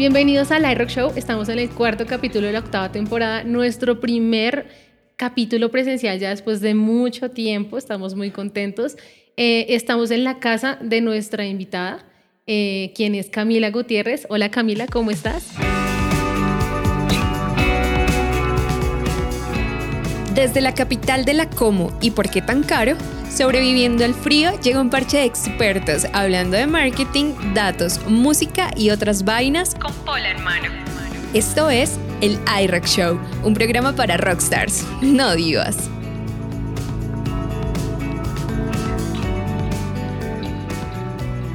[0.00, 1.12] Bienvenidos al iRock Show.
[1.14, 3.44] Estamos en el cuarto capítulo de la octava temporada.
[3.44, 4.66] Nuestro primer
[5.16, 7.76] capítulo presencial ya después de mucho tiempo.
[7.76, 8.96] Estamos muy contentos.
[9.36, 12.06] Eh, estamos en la casa de nuestra invitada,
[12.46, 14.26] eh, quien es Camila Gutiérrez.
[14.30, 15.52] Hola Camila, ¿cómo estás?
[20.34, 22.96] Desde la capital de la Como y por qué tan caro,
[23.30, 29.24] sobreviviendo al frío, llega un parche de expertos hablando de marketing, datos, música y otras
[29.24, 30.68] vainas con pola en mano.
[31.32, 35.90] Esto es el iRock Show, un programa para rockstars, no divas.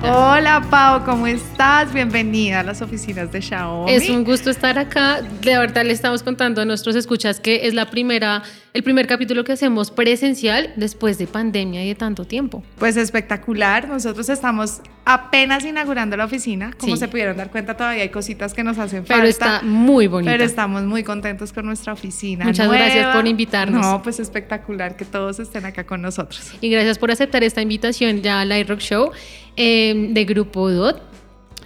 [0.08, 1.92] Hola Pau, ¿cómo estás?
[1.92, 3.92] Bienvenida a las oficinas de Xiaomi.
[3.92, 5.22] Es un gusto estar acá.
[5.42, 8.44] De verdad le estamos contando a nuestros escuchas que es la primera,
[8.76, 12.64] el primer capítulo que hacemos presencial después de pandemia y de tanto tiempo.
[12.78, 13.88] Pues espectacular.
[13.88, 16.72] Nosotros estamos apenas inaugurando la oficina.
[16.78, 19.16] Como se pudieron dar cuenta, todavía hay cositas que nos hacen falta.
[19.16, 20.32] Pero está muy bonita.
[20.32, 22.46] Pero estamos muy contentos con nuestra oficina.
[22.46, 23.82] Muchas gracias por invitarnos.
[23.82, 26.54] No, pues espectacular que todos estén acá con nosotros.
[26.62, 29.12] Y gracias por aceptar esta invitación ya al iRock Show.
[29.58, 31.02] Em, de Grupo DOT.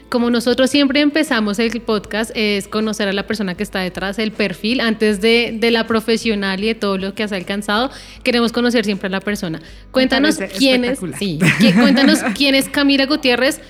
[0.09, 4.31] Como nosotros siempre empezamos el podcast, es conocer a la persona que está detrás del
[4.31, 7.91] perfil, antes de, de la profesional y de todo lo que has alcanzado,
[8.23, 9.61] queremos conocer siempre a la persona.
[9.91, 11.39] Cuéntanos quién es, sí,
[11.79, 13.61] cuéntanos quién es Camila Gutiérrez,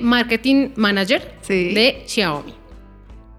[0.00, 2.54] Marketing Manager de Xiaomi.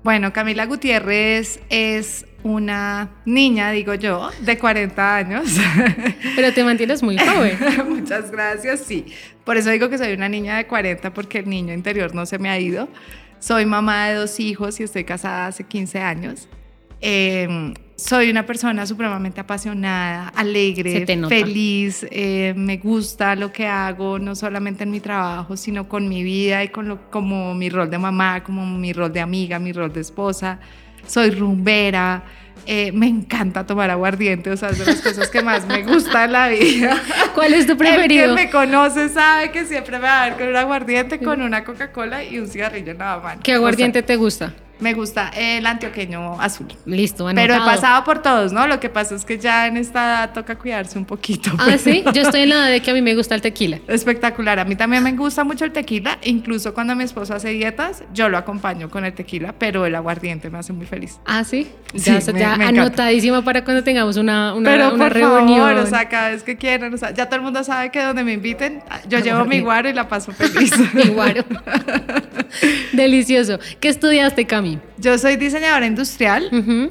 [0.04, 5.58] Bueno, Camila Gutiérrez es una niña, digo yo, de 40 años.
[6.36, 7.58] Pero te mantienes muy joven.
[7.90, 9.06] Muchas gracias, sí.
[9.44, 12.40] Por eso digo que soy una niña de 40 porque el niño interior no se
[12.40, 12.88] me ha ido.
[13.40, 16.50] Soy mamá de dos hijos y estoy casada hace 15 años.
[17.00, 24.36] Em, soy una persona supremamente apasionada, alegre, feliz, eh, me gusta lo que hago, no
[24.36, 27.98] solamente en mi trabajo, sino con mi vida y con lo, como mi rol de
[27.98, 30.60] mamá, como mi rol de amiga, mi rol de esposa
[31.08, 32.24] soy rumbera,
[32.66, 36.26] eh, me encanta tomar aguardiente, o sea, es de las cosas que más me gusta
[36.26, 37.02] en la vida.
[37.34, 38.26] ¿Cuál es tu preferido?
[38.26, 41.42] El que me conoce sabe que siempre me va a ver con un aguardiente, con
[41.42, 43.42] una Coca-Cola y un cigarrillo en la mano.
[43.42, 44.54] ¿Qué aguardiente te gusta?
[44.80, 46.68] Me gusta el antioqueño azul.
[46.86, 47.48] Listo, anotado.
[47.48, 48.68] Pero he pasado por todos, ¿no?
[48.68, 51.52] Lo que pasa es que ya en esta edad toca cuidarse un poquito.
[51.58, 52.04] Ah, sí.
[52.14, 53.80] Yo estoy en la edad de que a mí me gusta el tequila.
[53.88, 54.60] Espectacular.
[54.60, 56.20] A mí también me gusta mucho el tequila.
[56.24, 60.50] Incluso cuando mi esposo hace dietas, yo lo acompaño con el tequila, pero el aguardiente
[60.50, 61.20] me hace muy feliz.
[61.26, 61.68] Ah, sí.
[61.94, 65.60] Ya, sí, ya anotadísima para cuando tengamos una, una, pero una por reunión.
[65.60, 66.94] Favor, o sea, cada vez que quieran.
[66.94, 69.90] O sea, ya todo el mundo sabe que donde me inviten, yo llevo mi guaro
[69.90, 70.74] y la paso feliz.
[70.94, 71.44] mi guaro.
[72.94, 73.60] Delicioso.
[73.80, 74.67] ¿Qué estudiaste, Cami?
[74.98, 76.50] Yo soy diseñadora industrial,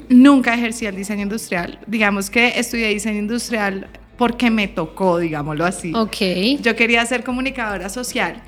[0.09, 1.79] nunca ejercí el diseño industrial.
[1.87, 5.93] Digamos que estudié diseño industrial porque me tocó, digámoslo así.
[5.95, 6.61] Ok.
[6.61, 8.41] Yo quería ser comunicadora social.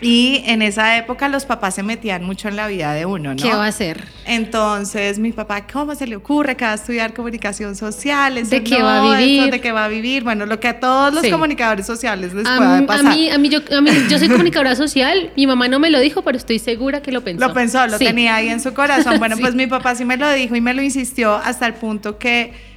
[0.00, 3.42] Y en esa época los papás se metían mucho en la vida de uno, ¿no?
[3.42, 4.04] ¿Qué va a hacer?
[4.24, 8.48] Entonces, mi papá, ¿cómo se le ocurre que va a estudiar comunicación social?
[8.48, 9.50] ¿De qué va a vivir?
[9.50, 10.24] ¿De qué va a vivir?
[10.24, 13.06] Bueno, lo que a todos los comunicadores sociales les puede pasar.
[13.06, 15.90] A mí, a mí, yo, a mí, yo soy comunicadora social, mi mamá no me
[15.90, 17.46] lo dijo, pero estoy segura que lo pensó.
[17.46, 19.18] Lo pensó, lo tenía ahí en su corazón.
[19.18, 22.18] Bueno, pues mi papá sí me lo dijo y me lo insistió hasta el punto
[22.18, 22.69] que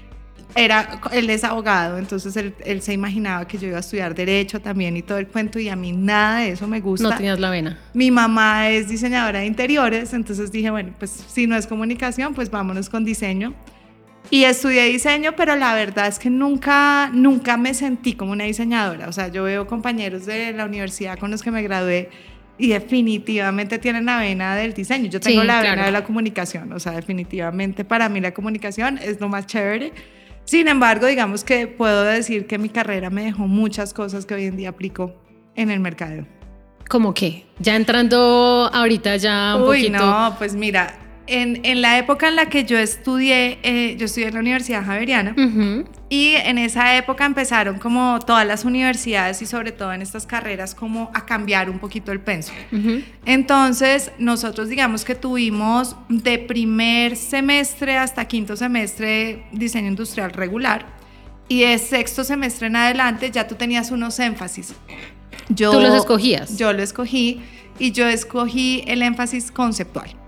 [0.56, 4.96] era, él es abogado, entonces él, se imaginaba que yo iba a estudiar derecho también
[4.96, 7.09] y todo el cuento y a mí nada de eso me gusta.
[7.09, 7.80] No tenías la vena.
[7.94, 12.52] Mi mamá es diseñadora de interiores, entonces dije, bueno, pues si no es comunicación, pues
[12.52, 13.53] vámonos con diseño.
[14.30, 19.08] Y estudié diseño, pero la verdad es que nunca, nunca me sentí como una diseñadora.
[19.09, 22.09] O sea, yo veo compañeros de la universidad con los que me gradué
[22.58, 25.09] y definitivamente tienen la vena del diseño.
[25.09, 26.72] Yo tengo la vena de la comunicación.
[26.72, 29.92] O sea, definitivamente para mí la comunicación es lo más chévere
[30.46, 34.45] sin embargo, digamos que puedo decir que mi carrera me dejó muchas cosas que hoy
[34.45, 35.13] en día aplico
[35.56, 36.25] en el mercado.
[36.90, 37.45] ¿Cómo qué?
[37.60, 40.94] Ya entrando ahorita ya un Uy, no, pues mira,
[41.28, 45.36] en, la época en la que yo estudié, eh, yo estudié en la Universidad Javeriana
[46.10, 50.75] y en esa época empezaron como todas las universidades y sobre todo en estas carreras
[50.75, 52.52] como a cambiar un poquito el penso.
[53.25, 60.86] Entonces nosotros digamos que tuvimos de primer semestre hasta quinto semestre diseño industrial regular
[61.48, 64.74] y de sexto semestre en adelante ya tú tenías unos énfasis.
[65.50, 66.58] Yo, ¿Tú los escogías?
[66.58, 67.42] Yo lo escogí
[67.80, 70.23] y yo escogí el énfasis conceptual.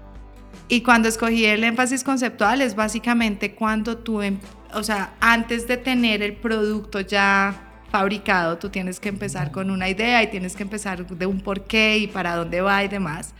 [0.67, 4.39] Y cuando escogí el énfasis conceptual es básicamente cuando tú, em,
[4.73, 9.87] o sea, antes de tener el producto ya fabricado, tú tienes que empezar con una
[9.87, 13.33] idea y tienes que empezar de un porqué y para dónde va y demás.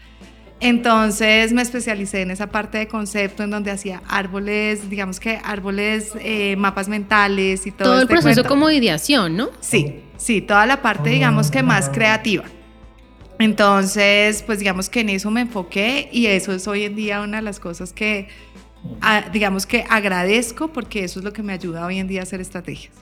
[0.62, 6.12] Entonces me especialicé en esa parte de concepto en donde hacía árboles, digamos que árboles,
[6.22, 7.90] eh, mapas mentales y todo.
[7.90, 9.50] Todo el este proceso como ideación, ¿no?
[9.60, 12.46] Sí, sí, toda la parte digamos que más creativa.
[13.40, 17.38] Entonces, pues digamos que en eso me enfoqué y eso es hoy en día una
[17.38, 18.30] de las cosas que,
[19.34, 22.40] digamos que agradezco porque eso es lo que me ayuda hoy en día a hacer
[22.40, 22.94] estrategias.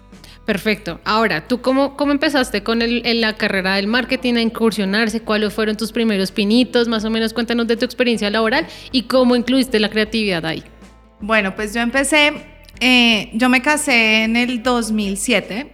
[0.45, 0.99] Perfecto.
[1.05, 5.21] Ahora, ¿tú cómo, cómo empezaste con el, en la carrera del marketing a incursionarse?
[5.21, 6.89] ¿Cuáles fueron tus primeros pinitos?
[6.89, 10.63] Más o menos cuéntanos de tu experiencia laboral y cómo incluiste la creatividad ahí.
[11.21, 12.33] Bueno, pues yo empecé,
[12.81, 15.72] eh, yo me casé en el 2007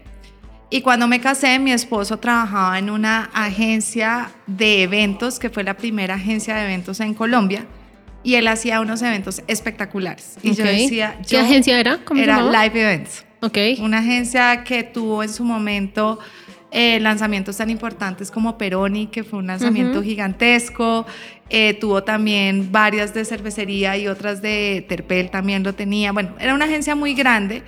[0.70, 5.76] y cuando me casé mi esposo trabajaba en una agencia de eventos, que fue la
[5.76, 7.66] primera agencia de eventos en Colombia.
[8.22, 10.38] Y él hacía unos eventos espectaculares.
[10.44, 11.18] Y yo decía...
[11.28, 12.00] ¿Qué agencia era?
[12.04, 13.26] ¿Cómo era Live Events.
[13.42, 13.58] Ok.
[13.80, 16.20] Una agencia que tuvo en su momento
[16.72, 21.08] eh, lanzamientos tan importantes como Peroni, que fue un lanzamiento gigantesco.
[21.50, 26.12] Eh, tuvo también varias de cervecería y otras de Terpel también lo tenía.
[26.12, 27.64] Bueno, era una agencia muy grande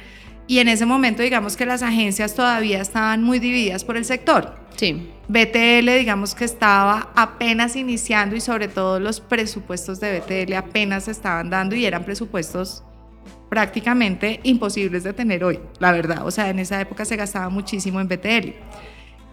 [0.48, 4.56] y en ese momento digamos que las agencias todavía estaban muy divididas por el sector.
[4.76, 5.10] Sí.
[5.28, 11.12] BTL digamos que estaba apenas iniciando y sobre todo los presupuestos de BTL apenas se
[11.12, 12.84] estaban dando y eran presupuestos
[13.52, 16.26] prácticamente imposibles de tener hoy, la verdad.
[16.26, 18.54] O sea, en esa época se gastaba muchísimo en BTL.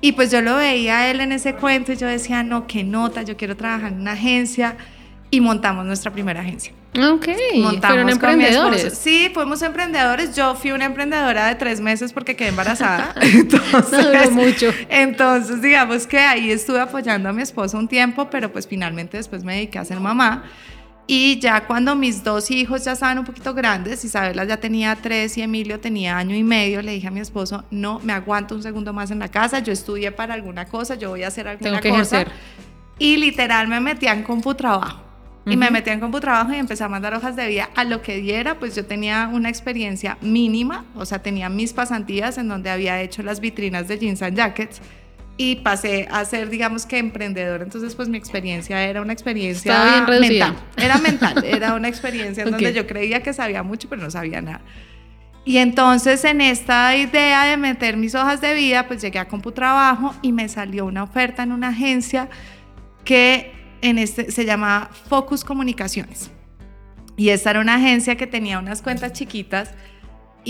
[0.01, 2.85] Y pues yo lo veía a él en ese cuento y yo decía, no, qué
[2.85, 4.77] nota, yo quiero trabajar en una agencia.
[5.31, 6.73] Y montamos nuestra primera agencia.
[6.97, 8.95] Ok, montamos fueron emprendedores.
[8.97, 10.35] Sí, fuimos emprendedores.
[10.35, 13.15] Yo fui una emprendedora de tres meses porque quedé embarazada.
[13.21, 14.73] Entonces, no mucho.
[14.89, 19.45] Entonces, digamos que ahí estuve apoyando a mi esposo un tiempo, pero pues finalmente después
[19.45, 20.45] me dediqué a ser mamá.
[21.11, 25.39] Y ya cuando mis dos hijos ya estaban un poquito grandes, Isabela ya tenía tres
[25.39, 28.63] y Emilio tenía año y medio, le dije a mi esposo, no, me aguanto un
[28.63, 31.81] segundo más en la casa, yo estudié para alguna cosa, yo voy a hacer alguna
[31.81, 32.21] Tengo que cosa.
[32.21, 32.39] Ejercer.
[32.99, 35.08] Y literal me metía en CompuTrabajo.
[35.47, 38.19] Y me metía en CompuTrabajo y empecé a mandar hojas de vida a lo que
[38.19, 43.01] diera, pues yo tenía una experiencia mínima, o sea, tenía mis pasantías en donde había
[43.01, 44.83] hecho las vitrinas de jeans and jackets
[45.39, 47.63] y pasé a ser, digamos que emprendedor.
[47.63, 50.57] Entonces, pues mi experiencia era una experiencia mental.
[50.77, 54.43] Era mental, era una experiencia en donde yo creía que sabía mucho, pero no sabía
[54.43, 54.61] nada.
[55.45, 60.15] Y entonces en esta idea de meter mis hojas de vida, pues llegué a CompuTrabajo
[60.21, 62.29] y me salió una oferta en una agencia
[63.03, 66.31] que en este, se llamaba Focus Comunicaciones.
[67.17, 69.73] Y esta era una agencia que tenía unas cuentas chiquitas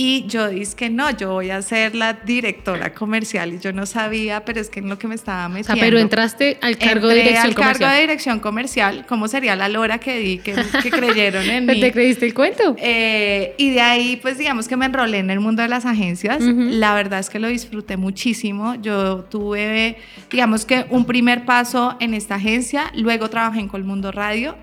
[0.01, 3.85] y yo dije que no, yo voy a ser la directora comercial y yo no
[3.85, 5.73] sabía, pero es que en lo que me estaba metiendo.
[5.73, 7.79] Ah, pero entraste al cargo de dirección al comercial.
[7.81, 10.55] cargo de dirección comercial, ¿cómo sería la lora que di, que,
[10.85, 11.81] que creyeron en mí?
[11.81, 12.77] ¿Te creíste el cuento?
[12.79, 16.43] Eh, y de ahí, pues digamos que me enrolé en el mundo de las agencias.
[16.43, 18.77] La verdad es que lo disfruté muchísimo.
[18.77, 19.97] Yo tuve,
[20.31, 24.55] digamos que un primer paso en esta agencia, luego trabajé en Colmundo Radio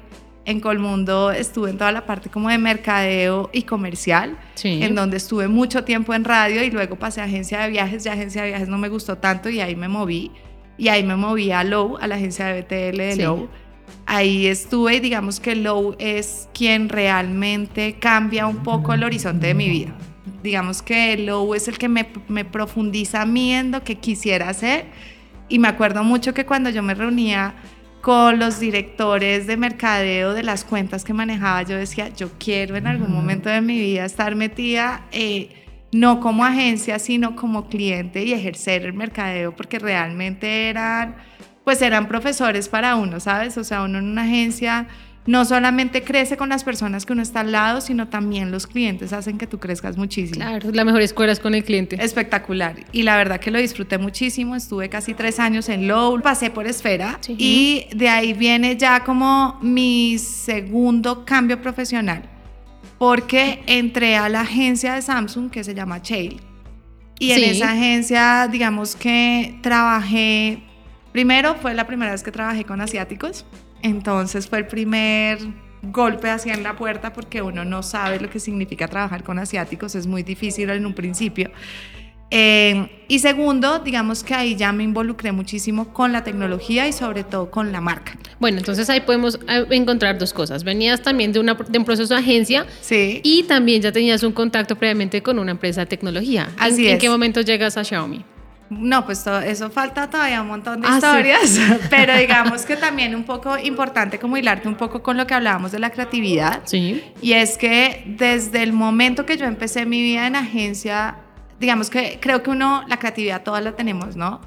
[0.46, 5.48] en Colmundo estuve en toda la parte como de mercadeo y comercial, en donde estuve
[5.48, 8.70] mucho tiempo en radio y luego pasé a agencia de viajes, ya agencia de viajes
[8.70, 10.32] no me gustó tanto y ahí me moví.
[10.78, 13.50] Y ahí me moví a Low, a la agencia de BTL de Low.
[14.06, 19.54] Ahí estuve y digamos que Low es quien realmente cambia un poco el horizonte de
[19.56, 19.96] mi vida.
[20.44, 24.50] Digamos que Low es el que me, me profundiza a mí en lo que quisiera
[24.50, 24.86] hacer.
[25.48, 27.56] Y me acuerdo mucho que cuando yo me reunía
[28.06, 32.86] con los directores de mercadeo de las cuentas que manejaba, yo decía, yo quiero en
[32.86, 38.32] algún momento de mi vida estar metida, eh, no como agencia, sino como cliente y
[38.32, 41.16] ejercer el mercadeo, porque realmente eran,
[41.64, 43.58] pues eran profesores para uno, ¿sabes?
[43.58, 44.86] O sea, uno en una agencia
[45.26, 49.12] no solamente crece con las personas que uno está al lado, sino también los clientes
[49.12, 50.46] hacen que tú crezcas muchísimo.
[50.46, 51.98] Claro, la mejor escuela es con el cliente.
[52.00, 52.76] Espectacular.
[52.92, 54.56] Y la verdad que lo disfruté muchísimo.
[54.56, 59.58] Estuve casi tres años en Low, pasé por Esfera y de ahí viene ya como
[59.62, 62.30] mi segundo cambio profesional.
[63.00, 66.38] Porque entré a la agencia de Samsung que se llama Chale.
[67.18, 70.62] Y en esa agencia, digamos que trabajé,
[71.12, 73.46] primero fue la primera vez que trabajé con asiáticos.
[73.86, 75.38] Entonces fue el primer
[75.84, 79.94] golpe hacia en la puerta porque uno no sabe lo que significa trabajar con asiáticos,
[79.94, 81.52] es muy difícil en un principio.
[82.32, 87.24] Eh, y segundo, digamos que ahí ya me involucré muchísimo con la tecnología y sobre
[87.24, 88.18] todo con la marca.
[88.40, 90.64] Bueno, entonces ahí podemos eh, encontrar dos cosas.
[90.64, 93.22] Venías también de, una, de un proceso de agencia sí.
[93.24, 96.50] y también ya tenías un contacto previamente con una empresa de tecnología.
[96.58, 96.94] Así ¿En, es.
[96.94, 98.26] ¿En qué momento llegas a Xiaomi?
[98.70, 101.62] No, pues todo, eso falta todavía un montón de ah, historias, sí.
[101.90, 105.72] pero digamos que también un poco importante como hilarte un poco con lo que hablábamos
[105.72, 106.62] de la creatividad.
[106.66, 107.04] Sí.
[107.22, 111.18] Y es que desde el momento que yo empecé mi vida en agencia,
[111.60, 114.42] digamos que creo que uno, la creatividad todas la tenemos, ¿no?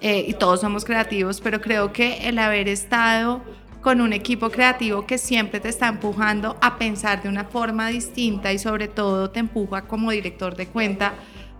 [0.00, 3.42] Eh, y todos somos creativos, pero creo que el haber estado
[3.80, 8.52] con un equipo creativo que siempre te está empujando a pensar de una forma distinta
[8.52, 11.12] y sobre todo te empuja como director de cuenta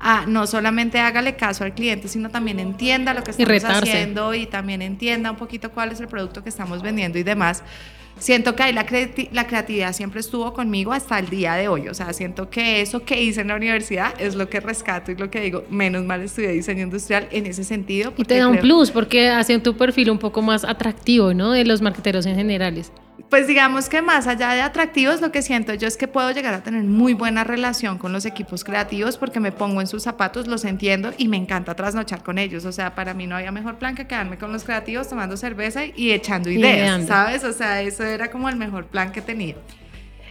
[0.04, 4.44] a no solamente hágale caso al cliente, sino también entienda lo que estamos haciendo y
[4.44, 7.64] también entienda un poquito cuál es el producto que estamos vendiendo y demás
[8.18, 8.86] siento que ahí la,
[9.32, 11.88] la, creatividad siempre estuvo conmigo hasta el día de hoy.
[11.88, 15.16] O sea, siento que eso que hice en la universidad es lo que rescato y
[15.16, 18.12] lo que digo, menos mal estudié diseño industrial en ese sentido.
[18.16, 21.50] Y te da un plus porque hace tu perfil un poco más atractivo, ¿no?
[21.52, 22.92] De los marqueteros en generales.
[23.34, 26.54] Pues digamos que más allá de atractivos, lo que siento yo es que puedo llegar
[26.54, 30.46] a tener muy buena relación con los equipos creativos porque me pongo en sus zapatos,
[30.46, 32.64] los entiendo y me encanta trasnochar con ellos.
[32.64, 35.84] O sea, para mí no había mejor plan que quedarme con los creativos tomando cerveza
[35.84, 37.42] y echando ideas, ¿sabes?
[37.42, 39.56] O sea, eso era como el mejor plan que tenía.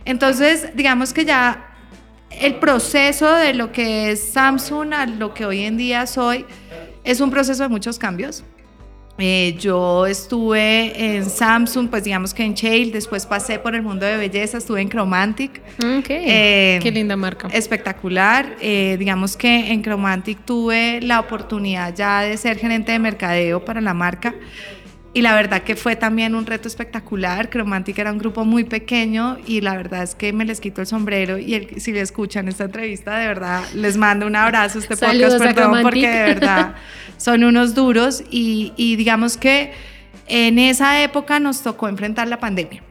[0.06, 1.76] Entonces, digamos que ya
[2.32, 6.46] el proceso de lo que es Samsung a lo que hoy en día soy
[7.04, 8.46] es un proceso de muchos cambios
[9.20, 14.06] eh, yo estuve en Samsung, pues digamos que en Shale, después pasé por el mundo
[14.06, 15.62] de belleza, estuve en Chromantic.
[16.10, 17.48] Eh, Qué linda marca.
[17.52, 18.56] Espectacular.
[18.60, 23.82] Eh, digamos que en Chromantic tuve la oportunidad ya de ser gerente de mercadeo para
[23.82, 24.34] la marca.
[25.16, 27.50] Y la verdad que fue también un reto espectacular.
[27.50, 30.88] Chromantic era un grupo muy pequeño y la verdad es que me les quito el
[30.88, 34.98] sombrero y el, si le escuchan esta entrevista, de verdad les mando un abrazo este
[34.98, 36.76] podcast, perdón, porque de verdad
[37.18, 39.72] son unos duros y, y digamos que
[40.28, 42.82] en esa época nos tocó enfrentar la pandemia.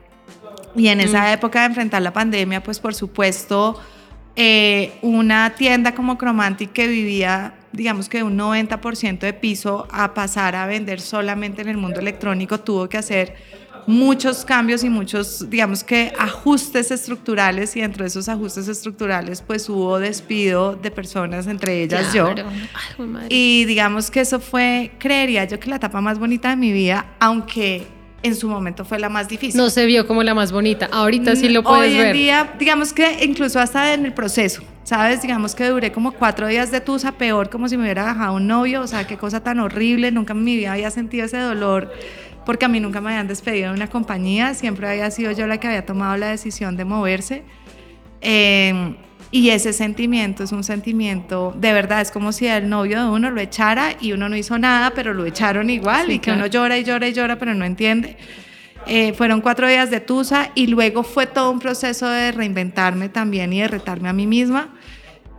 [0.76, 1.33] Y en esa mm.
[1.33, 3.81] época de enfrentar la pandemia, pues por supuesto,
[4.37, 10.55] eh, una tienda como Chromantic que vivía digamos que un 90% de piso a pasar
[10.57, 13.35] a vender solamente en el mundo electrónico, tuvo que hacer
[13.87, 19.69] muchos cambios y muchos, digamos que ajustes estructurales y dentro de esos ajustes estructurales pues
[19.69, 22.33] hubo despido de personas, entre ellas yo.
[23.29, 27.07] y digamos que eso fue, creería yo que la etapa más bonita de mi vida,
[27.19, 27.87] aunque
[28.23, 29.61] en su momento fue la más difícil.
[29.61, 32.00] No se vio como la más bonita, ahorita sí lo puedes ver.
[32.00, 35.23] Hoy en día, digamos que incluso hasta en el proceso, ¿sabes?
[35.23, 38.47] Digamos que duré como cuatro días de tusa, peor como si me hubiera dejado un
[38.47, 41.93] novio, o sea, qué cosa tan horrible, nunca en mi vida había sentido ese dolor,
[42.47, 45.59] porque a mí nunca me habían despedido de una compañía, siempre había sido yo la
[45.59, 47.43] que había tomado la decisión de moverse.
[48.21, 48.97] Eh,
[49.33, 53.31] y ese sentimiento es un sentimiento, de verdad, es como si el novio de uno
[53.31, 56.77] lo echara y uno no hizo nada, pero lo echaron igual y que uno llora
[56.77, 58.19] y llora y llora, pero no entiende.
[58.87, 63.55] Eh, fueron cuatro días de Tusa y luego fue todo un proceso de reinventarme también
[63.55, 64.69] y de retarme a mí misma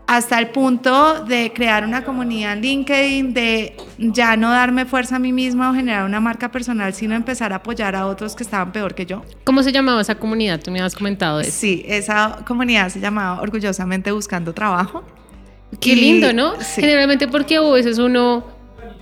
[0.07, 5.19] hasta el punto de crear una comunidad en LinkedIn, de ya no darme fuerza a
[5.19, 8.71] mí misma o generar una marca personal, sino empezar a apoyar a otros que estaban
[8.71, 9.23] peor que yo.
[9.43, 10.61] ¿Cómo se llamaba esa comunidad?
[10.61, 11.51] Tú me habías comentado eso.
[11.51, 15.03] Sí, esa comunidad se llamaba Orgullosamente Buscando Trabajo.
[15.79, 16.53] Qué lindo, ¿no?
[16.75, 18.45] Generalmente porque a veces uno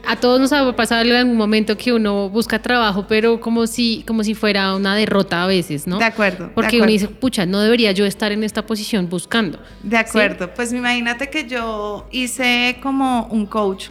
[0.05, 4.03] a todos nos ha pasado en algún momento que uno busca trabajo, pero como si,
[4.07, 5.99] como si fuera una derrota a veces, ¿no?
[5.99, 6.51] De acuerdo.
[6.53, 9.59] Porque uno dice, pucha, no debería yo estar en esta posición buscando.
[9.83, 10.53] De acuerdo.
[10.53, 13.87] Pues imagínate que yo hice como un coach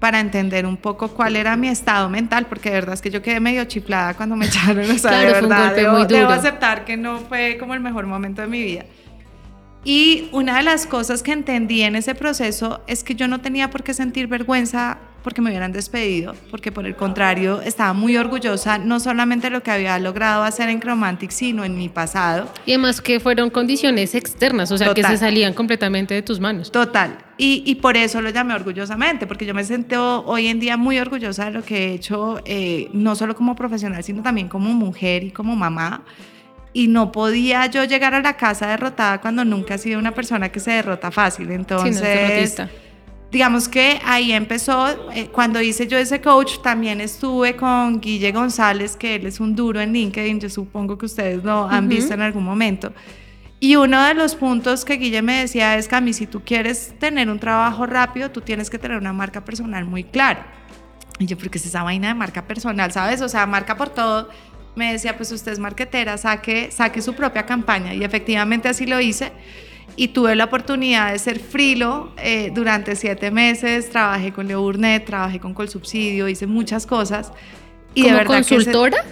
[0.00, 3.22] para entender un poco cuál era mi estado mental, porque de verdad es que yo
[3.22, 7.18] quedé medio chiflada cuando me echaron, o sea, de verdad, debo, debo aceptar que no
[7.18, 8.84] fue como el mejor momento de mi vida.
[9.84, 13.70] Y una de las cosas que entendí en ese proceso es que yo no tenía
[13.70, 18.78] por qué sentir vergüenza porque me hubieran despedido, porque por el contrario estaba muy orgullosa
[18.78, 22.48] no solamente de lo que había logrado hacer en Chromantic, sino en mi pasado.
[22.66, 26.70] Y además que fueron condiciones externas, o sea, que se salían completamente de tus manos.
[26.70, 27.18] Total.
[27.38, 30.98] Y, y, por eso lo llamé orgullosamente, porque yo me siento hoy en día muy
[30.98, 35.24] orgullosa de lo que he hecho, eh, no solo como profesional, sino también como mujer
[35.24, 36.02] y como mamá.
[36.74, 40.50] Y no podía yo llegar a la casa derrotada cuando nunca he sido una persona
[40.50, 41.50] que se derrota fácil.
[41.50, 42.56] Entonces,
[43.32, 48.94] digamos que ahí empezó, eh, cuando hice yo ese coach, también estuve con Guille González,
[48.94, 52.20] que él es un duro en LinkedIn, yo supongo que ustedes lo han visto en
[52.20, 52.92] algún momento.
[53.58, 57.30] Y uno de los puntos que Guille me decía es, Cami, si tú quieres tener
[57.30, 60.46] un trabajo rápido, tú tienes que tener una marca personal muy clara.
[61.18, 63.22] Y yo, porque es esa vaina de marca personal, ¿sabes?
[63.22, 64.28] O sea, marca por todo.
[64.76, 67.94] Me decía, pues usted es marquetera, saque, saque su propia campaña.
[67.94, 69.32] Y efectivamente así lo hice
[69.96, 75.04] y tuve la oportunidad de ser frilo eh, durante siete meses, trabajé con Leo Burnett,
[75.04, 77.32] trabajé con Colsubsidio, hice muchas cosas.
[77.94, 79.04] Y ¿Como de verdad consultora?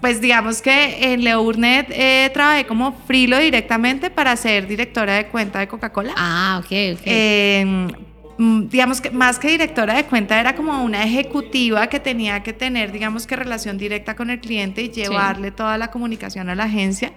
[0.00, 5.26] pues digamos que en Leo Burnett eh, trabajé como frilo directamente para ser directora de
[5.26, 6.14] cuenta de Coca-Cola.
[6.16, 7.96] Ah, ok, ok.
[8.38, 12.52] Mm, digamos que más que directora de cuenta era como una ejecutiva que tenía que
[12.52, 16.64] tener, digamos que relación directa con el cliente y llevarle toda la comunicación a la
[16.64, 17.12] agencia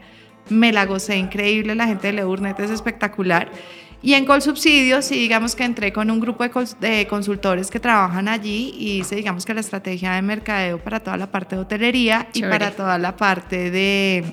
[0.50, 3.52] me la gocé increíble, la gente de Leurnet es espectacular.
[4.02, 6.46] Y en Colsubsidio, sí, digamos que entré con un grupo
[6.80, 11.18] de, consultores que trabajan allí y hice, digamos que la estrategia de mercadeo para toda
[11.18, 14.24] la parte de hotelería y para toda la parte de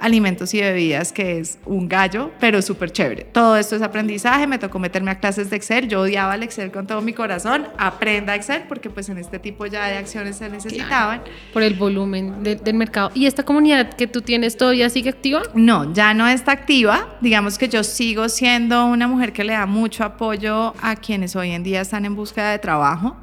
[0.00, 3.24] alimentos y bebidas, que es un gallo, pero súper chévere.
[3.24, 6.70] Todo esto es aprendizaje, me tocó meterme a clases de Excel, yo odiaba el Excel
[6.70, 10.48] con todo mi corazón, aprenda Excel porque pues en este tipo ya de acciones se
[10.48, 11.22] necesitaban.
[11.52, 13.10] por el volumen del mercado.
[13.14, 15.42] ¿Y esta comunidad que tú tienes todavía sigue activa?
[15.54, 17.16] No, ya no está activa.
[17.20, 21.50] Digamos que yo sigo siendo una mujer que le da mucho apoyo a quienes hoy
[21.50, 23.16] en día están en búsqueda de trabajo.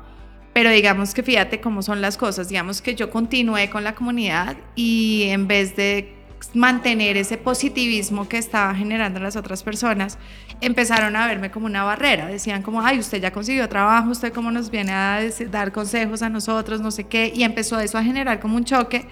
[0.53, 2.49] Pero digamos que fíjate cómo son las cosas.
[2.49, 6.16] Digamos que yo continué con la comunidad y en vez de
[6.53, 10.17] mantener ese positivismo que estaba generando las otras personas,
[10.61, 12.27] empezaron a verme como una barrera.
[12.27, 15.19] Decían como, ay, usted ya consiguió trabajo, usted cómo nos viene a
[15.51, 17.31] dar consejos a nosotros, no sé qué.
[17.35, 19.07] Y empezó eso a generar como un choque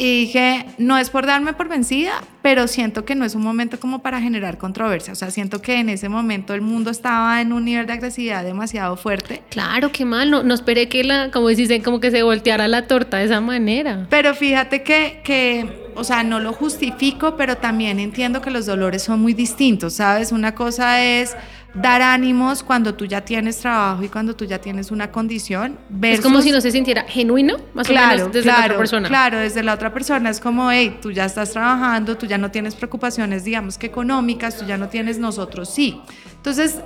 [0.00, 3.78] y dije, no es por darme por vencida, pero siento que no es un momento
[3.78, 5.12] como para generar controversia.
[5.12, 8.42] O sea, siento que en ese momento el mundo estaba en un nivel de agresividad
[8.42, 9.42] demasiado fuerte.
[9.50, 10.30] Claro, qué mal.
[10.30, 13.42] No, no esperé que la, como dicen, como que se volteara la torta de esa
[13.42, 14.06] manera.
[14.08, 19.02] Pero fíjate que, que, o sea, no lo justifico, pero también entiendo que los dolores
[19.02, 20.32] son muy distintos, ¿sabes?
[20.32, 21.36] Una cosa es
[21.74, 25.78] dar ánimos cuando tú ya tienes trabajo y cuando tú ya tienes una condición.
[26.02, 29.08] Es como si no se sintiera genuino, más claro, o menos, desde la otra persona.
[29.08, 32.50] Claro, desde la otra persona es como, hey, tú ya estás trabajando, tú ya no
[32.50, 36.00] tienes preocupaciones, digamos que económicas, tú ya no tienes nosotros, sí.
[36.36, 36.80] Entonces,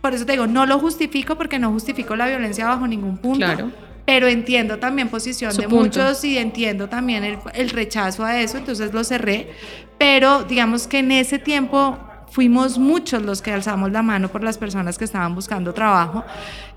[0.00, 3.44] por eso te digo, no lo justifico porque no justifico la violencia bajo ningún punto.
[3.44, 3.70] Claro.
[4.06, 8.94] Pero entiendo también posición de muchos y entiendo también el, el rechazo a eso, entonces
[8.94, 9.50] lo cerré.
[9.98, 11.98] Pero digamos que en ese tiempo
[12.30, 16.24] fuimos muchos los que alzamos la mano por las personas que estaban buscando trabajo,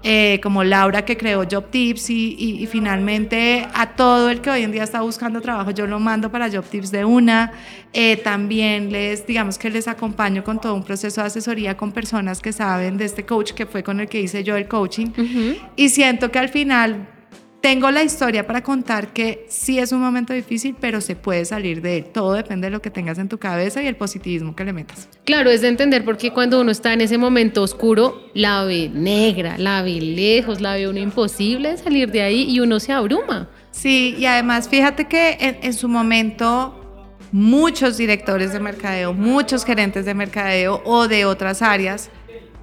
[0.04, 4.72] eh, como Laura que creó Job Tips y, finalmente a todo el que hoy en
[4.72, 7.52] día está buscando trabajo yo lo mando para Job Tips de una.
[7.94, 12.40] Eh, también les, digamos que les acompaño con todo un proceso de asesoría con personas
[12.40, 15.08] que saben de este coach que fue con el que hice yo el coaching.
[15.76, 17.08] Y siento que al final
[17.62, 21.82] tengo la historia para contar que sí es un momento difícil, pero se puede salir
[21.82, 22.06] de él.
[22.06, 25.08] Todo depende de lo que tengas en tu cabeza y el positivismo que le metas.
[25.26, 29.58] Claro, es de entender porque cuando uno está en ese momento oscuro, la ve negra,
[29.60, 33.48] la ve lejos, la ve uno imposible de salir de ahí y uno se abruma.
[33.70, 36.78] Sí, y además fíjate que en, en su momento
[37.32, 42.10] muchos directores de mercadeo, muchos gerentes de mercadeo o de otras áreas,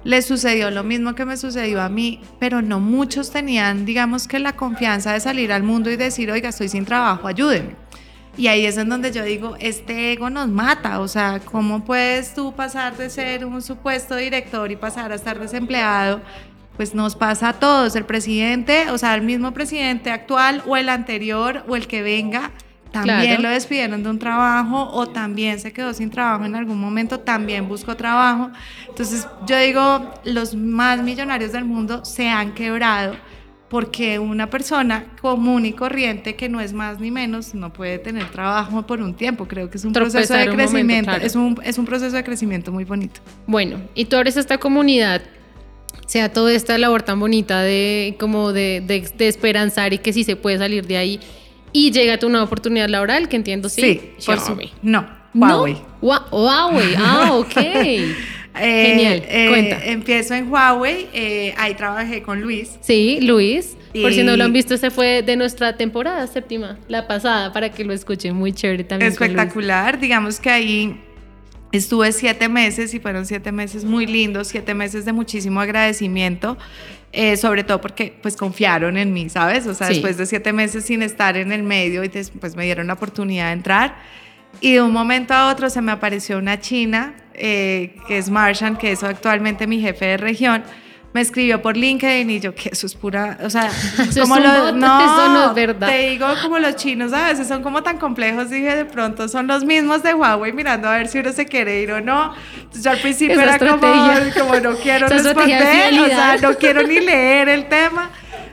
[0.09, 4.39] le sucedió lo mismo que me sucedió a mí, pero no muchos tenían, digamos que
[4.39, 7.75] la confianza de salir al mundo y decir, oiga, estoy sin trabajo, ayúdenme.
[8.35, 12.33] Y ahí es en donde yo digo, este ego nos mata, o sea, ¿cómo puedes
[12.33, 16.21] tú pasar de ser un supuesto director y pasar a estar desempleado?
[16.75, 20.89] Pues nos pasa a todos, el presidente, o sea, el mismo presidente actual o el
[20.89, 22.49] anterior o el que venga,
[22.91, 27.19] también lo despidieron de un trabajo o también se quedó sin trabajo en algún momento,
[27.19, 28.49] también buscó trabajo.
[28.87, 33.15] Entonces yo digo, los más millonarios del mundo se han quebrado
[33.69, 38.29] porque una persona común y corriente que no es más ni menos no puede tener
[38.31, 39.47] trabajo por un tiempo.
[39.47, 42.83] Creo que es un proceso de crecimiento, es, un, es un proceso de crecimiento muy
[42.83, 43.21] bonito.
[43.45, 45.21] Bueno, y tú abres esta comunidad
[46.07, 50.23] sea toda esta labor tan bonita de como de, de, de esperanzar y que sí
[50.23, 51.19] se puede salir de ahí
[51.71, 53.81] y llega tu nueva oportunidad laboral, que entiendo sí.
[53.81, 54.71] Sí, por Xiaomi.
[54.81, 55.73] No, Huawei.
[56.01, 57.57] No, Huawei, ah, ok.
[57.57, 59.85] Eh, Genial, eh, cuenta.
[59.85, 62.77] Empiezo en Huawei, eh, ahí trabajé con Luis.
[62.81, 63.77] Sí, Luis.
[64.01, 67.71] Por si no lo han visto, ese fue de nuestra temporada séptima, la pasada, para
[67.71, 69.11] que lo escuchen, muy chévere también.
[69.11, 71.01] Espectacular, digamos que ahí
[71.71, 76.57] estuve siete meses y fueron siete meses muy lindos, siete meses de muchísimo agradecimiento.
[77.11, 79.65] Eh, sobre todo porque pues confiaron en mí, ¿sabes?
[79.65, 82.85] O sea, después de siete meses sin estar en el medio y pues me dieron
[82.85, 83.95] la oportunidad de entrar
[84.61, 88.77] y de un momento a otro se me apareció una china eh, que es Marshan,
[88.77, 90.63] que es actualmente mi jefe de región
[91.13, 93.69] me escribió por LinkedIn y yo que eso es pura, o sea,
[94.19, 95.87] como lo, no, eso no es verdad.
[95.87, 99.47] Te digo como los chinos a veces son como tan complejos, dije de pronto son
[99.47, 102.33] los mismos de Huawei mirando a ver si uno se quiere ir o no.
[102.55, 106.99] Entonces yo al principio era como, como, no quiero responder, o sea, no quiero ni
[106.99, 108.11] leer el tema.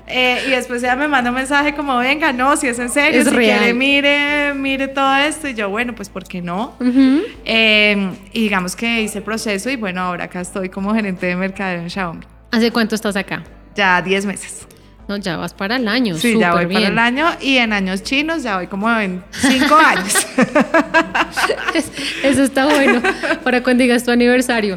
[0.09, 3.25] Eh, y después ella me manda un mensaje como, venga, no, si es en serio,
[3.25, 5.49] si quiere, mire, mire todo esto.
[5.49, 6.77] Y yo, bueno, pues, ¿por qué no?
[7.45, 11.81] Em, y digamos que hice proceso y bueno, ahora acá estoy como gerente de mercadeo
[11.81, 12.36] en Xiaomi.
[12.51, 13.45] ¿Hace cuánto estás acá?
[13.75, 14.67] Ya 10 meses.
[15.09, 16.17] No, ya vas para el año.
[16.17, 19.75] Sí, ya voy para el año y en años chinos ya voy como en 5
[19.77, 20.27] años.
[22.25, 23.01] Eso está bueno
[23.45, 24.77] para cuando digas tu aniversario.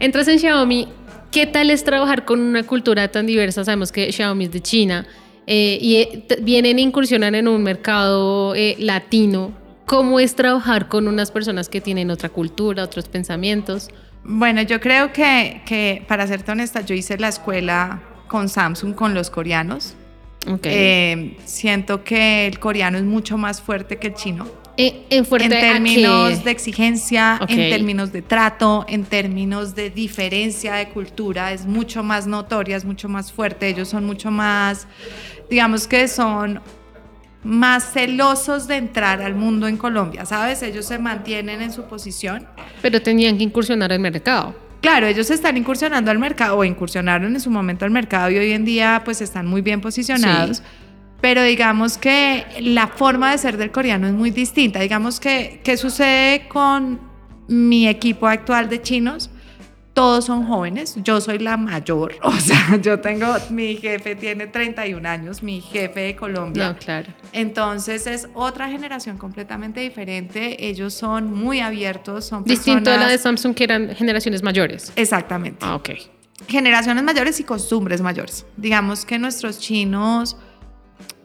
[0.00, 0.88] Entras en Xiaomi.
[1.30, 3.62] ¿Qué tal es trabajar con una cultura tan diversa?
[3.62, 5.06] Sabemos que Xiaomi es de China
[5.46, 9.52] eh, y eh, vienen a incursionar en un mercado eh, latino.
[9.84, 13.88] ¿Cómo es trabajar con unas personas que tienen otra cultura, otros pensamientos?
[14.30, 19.14] Bueno, yo creo que, que, para serte honesta, yo hice la escuela con Samsung, con
[19.14, 19.94] los coreanos.
[20.46, 20.72] Okay.
[20.74, 24.46] Eh, siento que el coreano es mucho más fuerte que el chino.
[24.76, 30.74] Eh, en, fuerte en términos de exigencia, en términos de trato, en términos de diferencia
[30.74, 33.66] de cultura, es mucho más notoria, es mucho más fuerte.
[33.66, 34.86] Ellos son mucho más,
[35.48, 36.60] digamos que son
[37.48, 40.62] más celosos de entrar al mundo en Colombia, ¿sabes?
[40.62, 42.46] Ellos se mantienen en su posición.
[42.82, 44.54] Pero tenían que incursionar el mercado.
[44.82, 48.52] Claro, ellos están incursionando al mercado o incursionaron en su momento al mercado y hoy
[48.52, 50.58] en día pues están muy bien posicionados.
[50.58, 50.62] Sí.
[51.22, 54.80] Pero digamos que la forma de ser del coreano es muy distinta.
[54.80, 57.00] Digamos que, ¿qué sucede con
[57.48, 59.30] mi equipo actual de chinos?
[59.98, 65.08] Todos son jóvenes, yo soy la mayor, o sea, yo tengo, mi jefe tiene 31
[65.08, 66.68] años, mi jefe de Colombia.
[66.68, 67.08] No, claro.
[67.32, 73.18] Entonces es otra generación completamente diferente, ellos son muy abiertos, son Distinto a la de
[73.18, 74.92] Samsung, que eran generaciones mayores.
[74.94, 75.66] Exactamente.
[75.66, 75.90] Ah, ok.
[76.46, 78.46] generaciones mayores y costumbres mayores.
[78.56, 80.36] Digamos que nuestros chinos,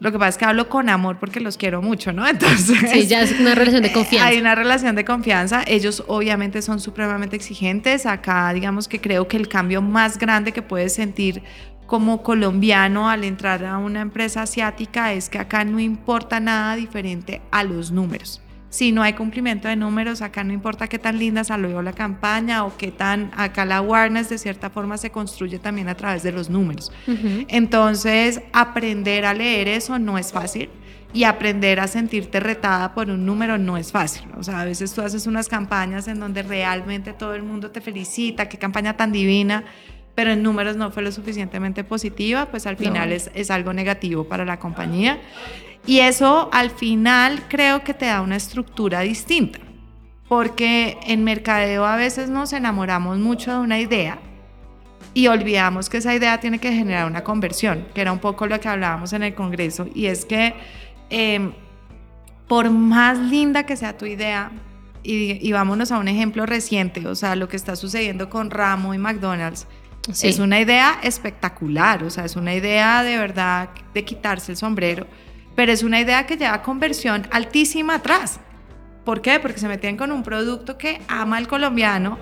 [0.00, 2.26] lo que pasa es que hablo con amor porque los quiero mucho, ¿no?
[2.28, 4.26] Entonces, Sí, ya es una relación de confianza.
[4.26, 5.62] hay una relación de confianza.
[5.66, 8.06] Ellos obviamente son supremamente exigentes.
[8.06, 11.42] Acá, digamos que creo que el cambio más grande que puedes sentir
[11.86, 17.42] como colombiano al entrar a una empresa asiática es que acá no importa nada diferente
[17.50, 18.40] a los números.
[18.74, 22.64] Si no hay cumplimiento de números, acá no importa qué tan linda salió la campaña
[22.64, 26.32] o qué tan, acá la awareness de cierta forma se construye también a través de
[26.32, 26.90] los números.
[27.46, 30.70] Entonces, aprender a leer eso no es fácil
[31.12, 34.26] y aprender a sentirte retada por un número no es fácil.
[34.36, 37.80] O sea, a veces tú haces unas campañas en donde realmente todo el mundo te
[37.80, 39.62] felicita, qué campaña tan divina,
[40.14, 43.14] pero en números no fue lo suficientemente positiva, pues al final No.
[43.14, 45.18] es, es algo negativo para la compañía.
[45.86, 49.58] Y eso al final creo que te da una estructura distinta,
[50.28, 54.18] porque en mercadeo a veces nos enamoramos mucho de una idea
[55.12, 58.58] y olvidamos que esa idea tiene que generar una conversión, que era un poco lo
[58.58, 60.54] que hablábamos en el Congreso, y es que
[61.10, 61.50] eh,
[62.48, 64.50] por más linda que sea tu idea,
[65.02, 68.94] y, y vámonos a un ejemplo reciente, o sea, lo que está sucediendo con Ramo
[68.94, 69.66] y McDonald's,
[70.22, 75.06] Es una idea espectacular, o sea, es una idea de verdad de quitarse el sombrero,
[75.54, 78.40] pero es una idea que lleva conversión altísima atrás.
[79.04, 79.40] ¿Por qué?
[79.40, 82.18] Porque se metían con un producto que ama el colombiano,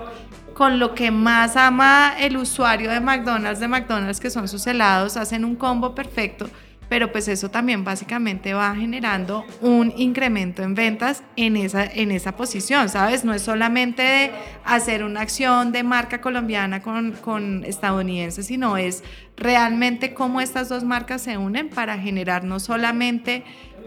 [0.53, 5.17] con lo que más ama el usuario de McDonald's, de McDonald's, que son sus helados,
[5.17, 6.49] hacen un combo perfecto,
[6.89, 12.35] pero pues eso también básicamente va generando un incremento en ventas en esa, en esa
[12.35, 13.23] posición, ¿sabes?
[13.23, 14.31] No es solamente de
[14.65, 19.03] hacer una acción de marca colombiana con, con estadounidenses, sino es
[19.37, 23.43] realmente cómo estas dos marcas se unen para generar no solamente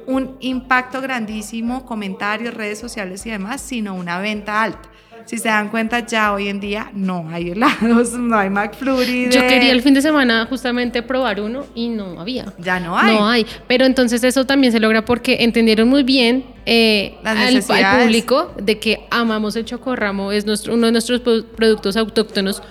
[0.06, 4.88] un impacto grandísimo, comentarios, redes sociales y demás, sino una venta alta.
[5.26, 9.28] Si se dan cuenta, ya hoy en día no hay helados, no hay McFlurry.
[9.30, 12.52] Yo quería el fin de semana justamente probar uno y no había.
[12.58, 13.14] Ya no hay.
[13.16, 13.46] No hay.
[13.66, 17.60] Pero entonces eso también se logra porque entendieron muy bien eh, al,
[18.02, 22.62] público de que amamos el chocorramo, es nuestro, uno de nuestros pro- productos autóctonos.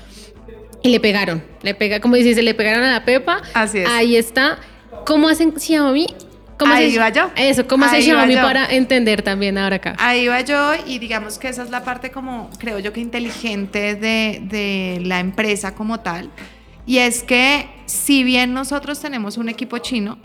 [0.82, 1.44] Y le pegaron.
[1.62, 3.42] Le pega, como dices, le pegaron a la pepa.
[3.54, 3.90] Así es.
[3.90, 4.60] Ahí está.
[5.06, 6.08] ¿Cómo hacen Xiaomi?
[6.58, 7.32] ¿Cómo Ahí hace- iba yo.
[7.36, 8.42] Eso, ¿cómo Ahí Xiaomi yo.
[8.42, 9.96] para entender también ahora acá?
[10.00, 13.96] Ahí va yo y digamos que esa es la parte como, creo yo que inteligente
[13.96, 16.30] de, de la empresa como tal.
[16.86, 20.18] Y es que si bien nosotros tenemos un equipo chino,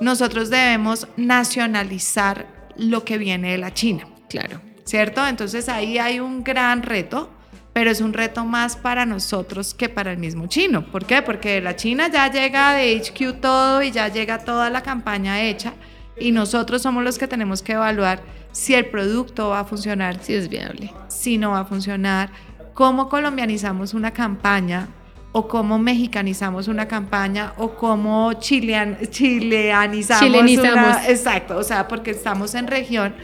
[0.00, 4.60] nosotros debemos nacionalizar lo que viene de la China, Claro.
[4.84, 5.26] ¿cierto?
[5.26, 7.30] Entonces ahí hay un gran reto,
[7.74, 10.86] pero es un reto más para nosotros que para el mismo chino.
[10.86, 11.20] ¿Por qué?
[11.20, 15.74] Porque la China ya llega de HQ todo y ya llega toda la campaña hecha
[16.16, 20.34] y nosotros somos los que tenemos que evaluar si el producto va a funcionar, Sí
[20.34, 20.92] es viable.
[21.08, 22.30] si no va a funcionar,
[22.72, 24.86] cómo colombianizamos una campaña
[25.32, 30.72] o cómo mexicanizamos una campaña o cómo chilean, chileanizamos Chilenizamos.
[30.72, 33.14] una- exacto, o sea, porque estamos en región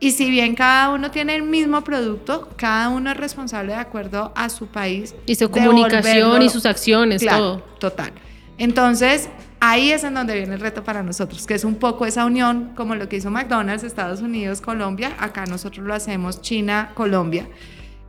[0.00, 4.32] y si bien cada uno tiene el mismo producto, cada uno es responsable de acuerdo
[4.34, 5.14] a su país.
[5.26, 7.58] Y su comunicación y sus acciones, Claro, todo.
[7.78, 8.12] total.
[8.56, 9.28] Entonces,
[9.60, 12.72] ahí es en donde viene el reto para nosotros, que es un poco esa unión,
[12.74, 15.12] como lo que hizo McDonald's, Estados Unidos, Colombia.
[15.18, 17.46] Acá nosotros lo hacemos China, Colombia.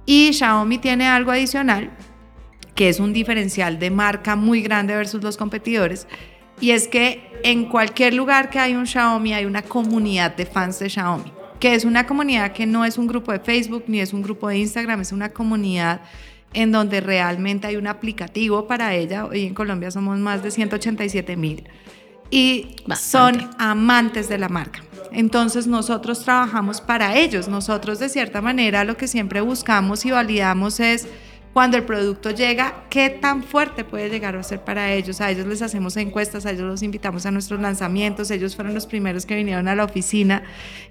[0.06, 1.92] Y Xiaomi tiene algo adicional,
[2.74, 6.08] que es un diferencial de marca muy grande versus los competidores.
[6.60, 10.80] Y es que en cualquier lugar que hay un Xiaomi hay una comunidad de fans
[10.80, 14.14] de Xiaomi, que es una comunidad que no es un grupo de Facebook ni es
[14.14, 16.02] un grupo de Instagram, es una comunidad
[16.54, 19.26] en donde realmente hay un aplicativo para ella.
[19.26, 21.64] Hoy en Colombia somos más de 187 mil.
[22.32, 23.42] Y Bastante.
[23.42, 24.82] son amantes de la marca.
[25.12, 27.48] Entonces nosotros trabajamos para ellos.
[27.48, 31.08] Nosotros de cierta manera lo que siempre buscamos y validamos es
[31.54, 35.20] cuando el producto llega, qué tan fuerte puede llegar a ser para ellos.
[35.20, 38.86] A ellos les hacemos encuestas, a ellos los invitamos a nuestros lanzamientos, ellos fueron los
[38.86, 40.44] primeros que vinieron a la oficina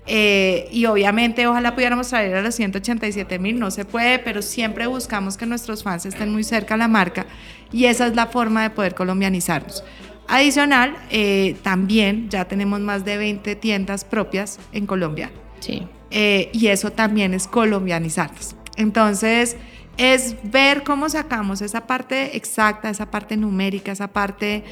[0.07, 4.87] eh, y obviamente ojalá pudiéramos traer a los 187 mil, no se puede, pero siempre
[4.87, 7.27] buscamos que nuestros fans estén muy cerca a la marca
[7.73, 9.83] y esa es la forma de poder colombianizarnos.
[10.29, 15.33] Adicional, eh, también ya tenemos más de 20 tiendas propias en Colombia.
[15.59, 15.87] Sí.
[16.11, 18.55] Eh, y eso también es colombianizarnos.
[18.77, 19.57] Entonces,
[20.01, 24.65] es ver cómo sacamos esa parte exacta, esa parte numérica, esa parte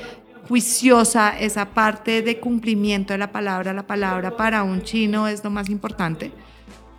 [0.48, 3.74] juiciosa, esa parte de cumplimiento de la palabra.
[3.74, 6.32] La palabra para un chino es lo más importante.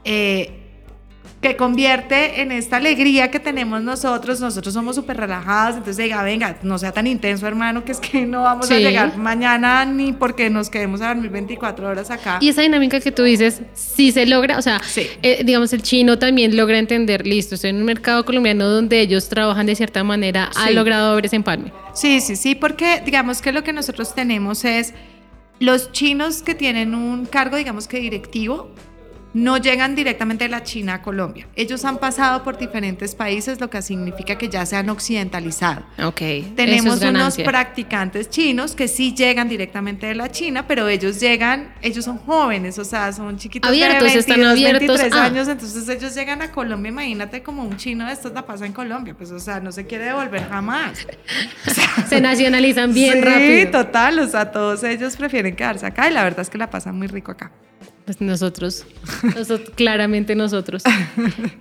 [0.04, 0.69] Eh,
[1.42, 4.42] que convierte en esta alegría que tenemos nosotros.
[4.42, 8.26] Nosotros somos súper relajados, entonces diga, venga, no sea tan intenso, hermano, que es que
[8.26, 12.40] no vamos a llegar mañana ni porque nos quedemos a dormir 24 horas acá.
[12.42, 14.82] Y esa dinámica que tú dices, sí se logra, o sea,
[15.24, 19.30] eh, digamos, el chino también logra entender, listo, estoy en un mercado colombiano donde ellos
[19.30, 21.72] trabajan de cierta manera, ha logrado ver ese empalme.
[21.94, 24.94] Sí, sí, sí, porque digamos que lo que nosotros tenemos es
[25.60, 28.74] los chinos que tienen un cargo, digamos que directivo,
[29.34, 31.48] no llegan directamente de la China a Colombia.
[31.56, 35.84] Ellos han pasado por diferentes países, lo que significa que ya se han occidentalizado.
[36.04, 36.22] Ok.
[36.56, 42.06] Tenemos unos practicantes chinos que sí llegan directamente de la China, pero ellos llegan, ellos
[42.06, 44.98] son jóvenes, o sea, son chiquitos abiertos, de 22, están abiertos.
[44.98, 45.26] 23 ah.
[45.26, 48.74] años, entonces ellos llegan a Colombia, imagínate como un chino de estos la pasa en
[48.74, 51.06] Colombia, pues o sea, no se quiere devolver jamás.
[52.10, 53.66] se nacionalizan bien rápido.
[53.66, 56.70] Sí, total, o sea, todos ellos prefieren quedarse acá y la verdad es que la
[56.70, 57.52] pasan muy rico acá.
[58.10, 58.86] Pues nosotros,
[59.76, 60.82] claramente nosotros.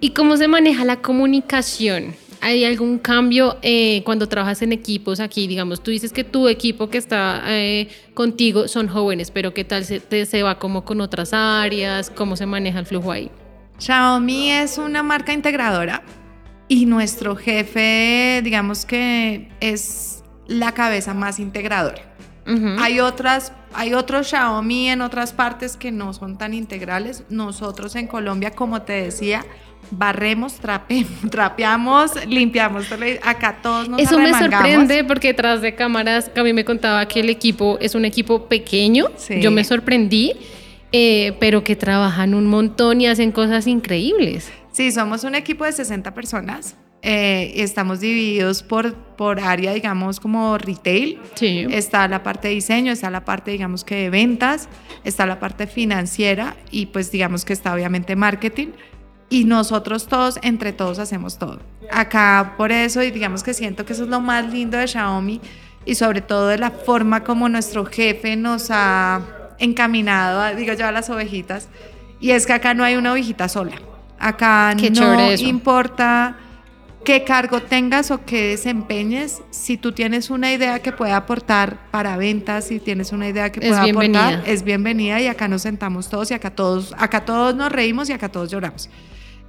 [0.01, 2.15] ¿Y cómo se maneja la comunicación?
[2.41, 5.47] ¿Hay algún cambio eh, cuando trabajas en equipos aquí?
[5.47, 9.85] Digamos, tú dices que tu equipo que está eh, contigo son jóvenes, pero ¿qué tal
[9.85, 12.09] se, se va como con otras áreas?
[12.09, 13.31] ¿Cómo se maneja el flujo ahí?
[13.79, 16.03] Xiaomi es una marca integradora
[16.67, 22.01] y nuestro jefe, digamos que es la cabeza más integradora.
[22.79, 27.25] Hay otras, hay otros Xiaomi en otras partes que no son tan integrales.
[27.29, 29.45] Nosotros en Colombia, como te decía,
[29.91, 30.55] barremos,
[31.31, 32.87] trapeamos, limpiamos.
[33.23, 37.21] Acá todos nos Eso me sorprende porque detrás de cámaras, a mí me contaba que
[37.21, 39.07] el equipo es un equipo pequeño.
[39.41, 40.35] Yo me sorprendí,
[40.93, 44.51] eh, pero que trabajan un montón y hacen cosas increíbles.
[44.73, 46.77] Sí, somos un equipo de 60 personas.
[47.01, 51.21] Eh, estamos divididos por, por área, digamos, como retail.
[51.35, 51.67] Sí.
[51.71, 54.69] Está la parte de diseño, está la parte, digamos, que de ventas,
[55.05, 58.69] está la parte financiera y pues digamos que está obviamente marketing.
[59.31, 61.61] Y nosotros todos, entre todos, hacemos todo.
[61.91, 65.41] Acá por eso, y digamos que siento que eso es lo más lindo de Xiaomi
[65.85, 69.21] y sobre todo de la forma como nuestro jefe nos ha
[69.59, 71.69] encaminado, digo yo, a las ovejitas.
[72.21, 73.77] Y es que acá no hay una ovejita sola.
[74.19, 76.37] Acá no importa
[77.09, 82.19] qué cargo tengas o qué desempeñes, si tú tienes una idea que pueda aportar para
[82.19, 86.31] ventas, si tienes una idea que pueda aportar, es bienvenida y acá nos sentamos todos
[86.31, 88.91] y acá todos, acá todos nos reímos y acá todos lloramos.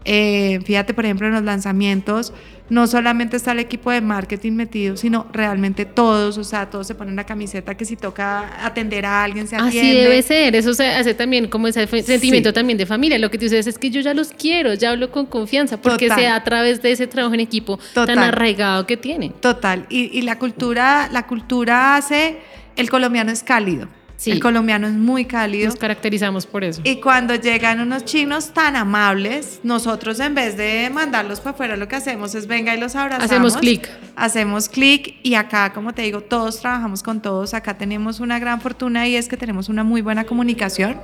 [0.05, 2.31] Eh, fíjate, por ejemplo, en los lanzamientos,
[2.69, 6.95] no solamente está el equipo de marketing metido, sino realmente todos, o sea, todos se
[6.95, 9.79] ponen la camiseta que si toca atender a alguien se atiende.
[9.79, 13.17] Así debe ser, eso se hace también como ese sentimiento también de familia.
[13.17, 16.09] Lo que tú dices es que yo ya los quiero, ya hablo con confianza, porque
[16.09, 19.33] sea a través de ese trabajo en equipo tan arraigado que tienen.
[19.33, 22.37] Total, y, y la cultura, la cultura hace,
[22.75, 23.87] el colombiano es cálido.
[24.25, 25.67] El colombiano es muy cálido.
[25.67, 26.81] Nos caracterizamos por eso.
[26.83, 31.87] Y cuando llegan unos chinos tan amables, nosotros en vez de mandarlos para afuera, lo
[31.87, 33.25] que hacemos es venga y los abrazamos.
[33.25, 33.89] Hacemos clic.
[34.15, 37.53] Hacemos clic y acá, como te digo, todos trabajamos con todos.
[37.53, 40.99] Acá tenemos una gran fortuna y es que tenemos una muy buena comunicación.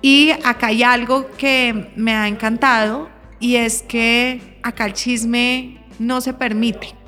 [0.00, 6.20] Y acá hay algo que me ha encantado y es que acá el chisme no
[6.20, 7.01] se permite.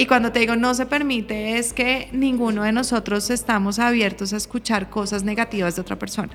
[0.00, 4.38] Y cuando te digo no se permite es que ninguno de nosotros estamos abiertos a
[4.38, 6.30] escuchar cosas negativas de otra persona.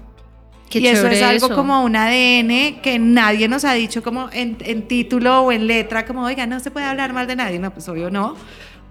[0.69, 5.41] y eso es algo como un ADN que nadie nos ha dicho como en, título
[5.41, 7.57] o en letra, como, oiga, no se puede hablar mal de nadie.
[7.57, 8.35] No, pues obvio no.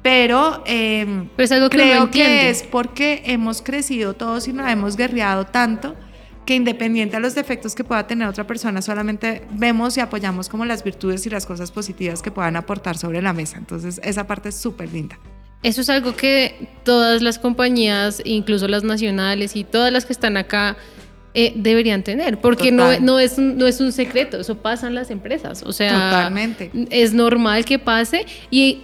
[0.02, 4.96] Pero, em, es algo que creo que es porque hemos crecido todos y nos hemos
[4.96, 5.94] guerreado tanto
[6.44, 10.64] que independiente a los defectos que pueda tener otra persona, solamente vemos y apoyamos como
[10.64, 13.58] las virtudes y las cosas positivas que puedan aportar sobre la mesa.
[13.58, 15.18] Entonces, esa parte es súper linda.
[15.62, 20.36] Eso es algo que todas las compañías, incluso las nacionales y todas las que están
[20.36, 20.76] acá,
[21.36, 25.10] eh, deberían tener, porque no, no, es, no es un secreto, eso pasa en las
[25.10, 25.64] empresas.
[25.64, 26.70] O sea, Totalmente.
[26.90, 28.82] es normal que pase y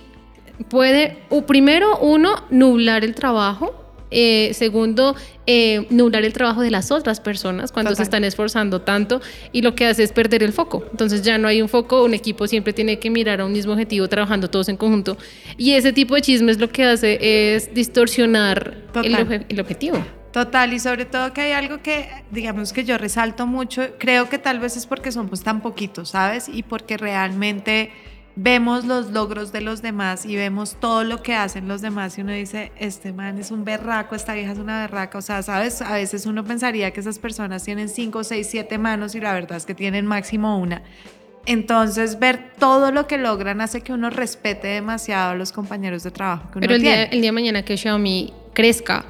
[0.69, 5.15] puede, o primero, uno, nublar el trabajo Eh, segundo,
[5.47, 8.03] eh, nublar el trabajo de las otras personas cuando se Total.
[8.05, 9.21] están esforzando tanto
[9.53, 10.85] y lo que hace es perder el foco.
[10.91, 13.73] Entonces ya no hay un foco, un equipo siempre tiene que mirar a un mismo
[13.73, 15.17] objetivo trabajando todos en conjunto.
[15.57, 20.05] Y ese tipo de chismes lo que hace es distorsionar el, obje- el objetivo.
[20.33, 24.39] Total, y sobre todo que hay algo que, digamos que yo resalto mucho, creo que
[24.39, 26.49] tal vez es porque somos tan poquitos, ¿sabes?
[26.49, 27.91] Y porque realmente
[28.37, 32.23] vemos los logros de los demás y vemos todo lo que hacen los demás y
[32.23, 35.83] uno dice, este man es un berraco, esta vieja es una berraca, o sea, ¿sabes?
[35.83, 39.57] A veces uno pensaría que esas personas tienen cinco, seis, siete manos y la verdad
[39.57, 40.83] es que tienen máximo una.
[41.47, 46.11] Entonces, ver todo lo que logran hace que uno respete demasiado a los compañeros de
[46.11, 47.15] trabajo que uno Pero el día, tiene.
[47.15, 49.05] el día de mañana que Xiaomi crezca,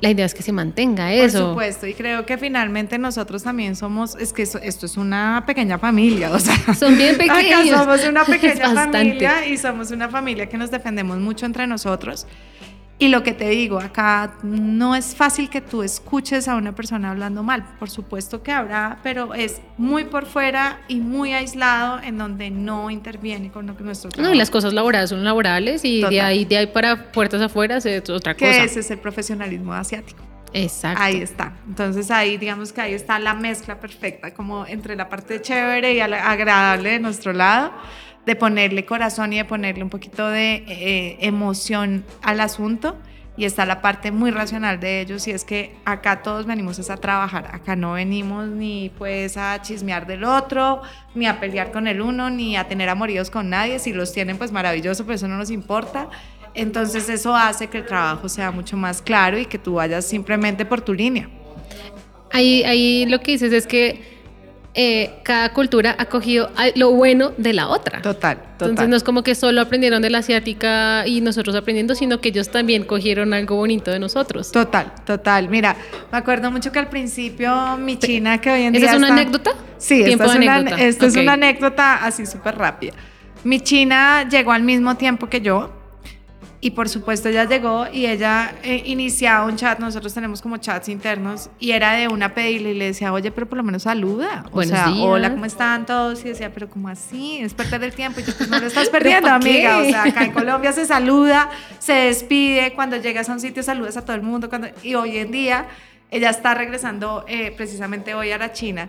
[0.00, 1.38] la idea es que se mantenga eso.
[1.40, 5.44] Por supuesto, y creo que finalmente nosotros también somos, es que eso- esto es una
[5.46, 7.72] pequeña familia, o sea, Son bien pequeños.
[7.72, 12.26] acá somos una pequeña familia y somos una familia que nos defendemos mucho entre nosotros.
[12.98, 17.10] Y lo que te digo, acá no es fácil que tú escuches a una persona
[17.10, 17.62] hablando mal.
[17.78, 22.88] Por supuesto que habrá, pero es muy por fuera y muy aislado en donde no
[22.90, 24.34] interviene con lo que nuestro No, trabajo.
[24.34, 28.08] y las cosas laborales son laborales y de ahí, de ahí para puertas afuera es
[28.08, 28.64] otra que cosa.
[28.64, 30.22] ese es el profesionalismo asiático.
[30.54, 31.02] Exacto.
[31.02, 31.52] Ahí está.
[31.68, 36.00] Entonces ahí digamos que ahí está la mezcla perfecta, como entre la parte chévere y
[36.00, 37.72] agradable de nuestro lado,
[38.26, 42.96] de ponerle corazón y de ponerle un poquito de eh, emoción al asunto.
[43.38, 46.88] Y está la parte muy racional de ellos y es que acá todos venimos es
[46.88, 50.80] a trabajar, acá no venimos ni pues a chismear del otro,
[51.14, 54.38] ni a pelear con el uno, ni a tener amoríos con nadie, si los tienen
[54.38, 56.08] pues maravilloso, pero eso no nos importa.
[56.54, 60.64] Entonces eso hace que el trabajo sea mucho más claro y que tú vayas simplemente
[60.64, 61.28] por tu línea.
[62.32, 64.15] Ahí, ahí lo que dices es que
[64.78, 68.02] eh, cada cultura ha cogido lo bueno de la otra.
[68.02, 68.68] Total, total.
[68.70, 72.28] Entonces no es como que solo aprendieron de la asiática y nosotros aprendiendo, sino que
[72.28, 74.52] ellos también cogieron algo bonito de nosotros.
[74.52, 75.48] Total, total.
[75.48, 75.76] Mira,
[76.12, 79.08] me acuerdo mucho que al principio mi china que hoy en día ¿Esa es una
[79.08, 79.50] está- anécdota?
[79.78, 80.82] Sí, esta, es una, anécdota.
[80.82, 82.92] esta es una anécdota así súper rápida.
[83.44, 85.72] Mi china llegó al mismo tiempo que yo
[86.60, 90.88] y por supuesto ella llegó y ella eh, iniciaba un chat, nosotros tenemos como chats
[90.88, 94.44] internos y era de una pedirle y le decía, oye, pero por lo menos saluda.
[94.48, 94.98] O Buenos sea, días.
[95.00, 96.24] hola, ¿cómo están todos?
[96.24, 97.38] Y decía, pero ¿cómo así?
[97.40, 99.78] Es perder el tiempo y yo, pues no lo estás ¿Pero perdiendo, amiga.
[99.78, 103.96] O sea, acá en Colombia se saluda, se despide, cuando llegas a un sitio saludas
[103.96, 105.66] a todo el mundo cuando, y hoy en día
[106.10, 108.88] ella está regresando eh, precisamente hoy a la China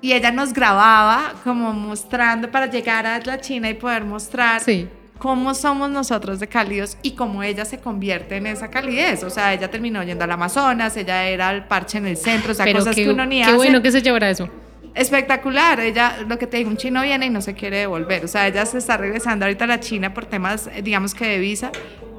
[0.00, 4.88] y ella nos grababa como mostrando para llegar a la China y poder mostrar Sí.
[5.22, 9.22] Cómo somos nosotros de cálidos y cómo ella se convierte en esa calidez.
[9.22, 12.54] O sea, ella terminó yendo al Amazonas, ella era el parche en el centro, o
[12.56, 13.54] sea, Pero cosas qué, que uno ni qué hace.
[13.54, 14.48] bueno que se llevara eso.
[14.96, 18.28] Espectacular, ella, lo que te digo, un chino viene y no se quiere devolver, o
[18.28, 21.38] sea, ella se está regresando ahorita a la China por temas, eh, digamos que de
[21.38, 21.70] visa,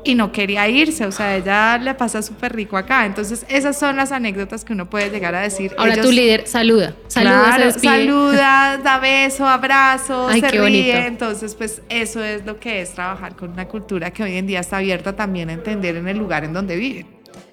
[0.06, 3.96] y no quería irse, o sea, ella le pasa súper rico acá, entonces esas son
[3.96, 5.74] las anécdotas que uno puede llegar a decir.
[5.78, 10.62] Ahora Ellos- tu líder saluda, saluda, Claro, saluda, da beso, abrazo, Ay, se qué ríe.
[10.62, 10.98] bonito.
[10.98, 14.60] Entonces, pues eso es lo que es trabajar con una cultura que hoy en día
[14.60, 17.08] está abierta también a entender en el lugar en donde viven.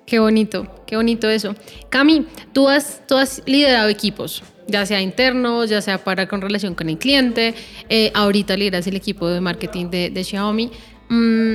[0.06, 1.54] Qué bonito, qué bonito eso.
[1.88, 6.74] Cami, tú has, tú has liderado equipos, ya sea internos, ya sea para con relación
[6.74, 7.54] con el cliente.
[7.88, 10.70] eh, ahorita lideras el equipo de marketing de, de Xiaomi.
[11.10, 11.54] Mm,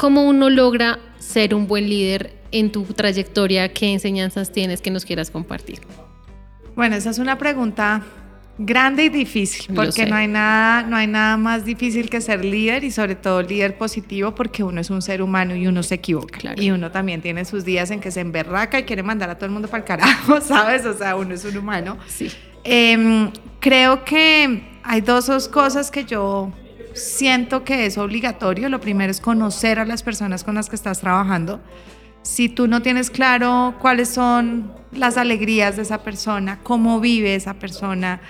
[0.00, 3.70] ¿Cómo uno logra ser un buen líder en tu trayectoria?
[3.74, 5.80] ¿Qué enseñanzas tienes que nos quieras compartir?
[6.74, 8.02] Bueno, esa es una pregunta
[8.56, 12.82] grande y difícil, porque no hay nada, no hay nada más difícil que ser líder
[12.82, 16.38] y sobre todo líder positivo, porque uno es un ser humano y uno se equivoca.
[16.38, 16.62] Claro.
[16.62, 19.44] Y uno también tiene sus días en que se emberraca y quiere mandar a todo
[19.44, 20.86] el mundo para el carajo, ¿sabes?
[20.86, 21.98] O sea, uno es un humano.
[22.06, 22.30] Sí.
[22.64, 26.54] Em, creo que hay dos, dos cosas que yo
[26.94, 28.68] siento que es obligatorio.
[28.68, 31.60] Lo primero es conocer a las personas con las que estás trabajando.
[32.22, 37.54] Si tú no tienes claro cuáles son las alegrías de esa persona, cómo vive esa
[37.54, 38.20] persona,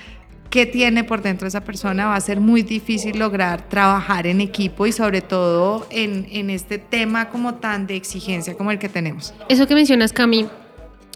[0.50, 4.86] qué tiene por dentro esa persona, va a ser muy difícil lograr trabajar en equipo
[4.86, 9.34] y sobre todo en, en este tema como tan de exigencia como el que tenemos.
[9.48, 10.46] Eso que mencionas, Cami,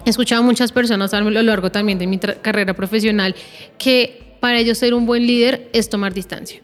[0.04, 3.34] he escuchado a muchas personas a lo largo también de mi carrera profesional
[3.78, 6.63] que para ellos ser un buen líder es tomar distancia.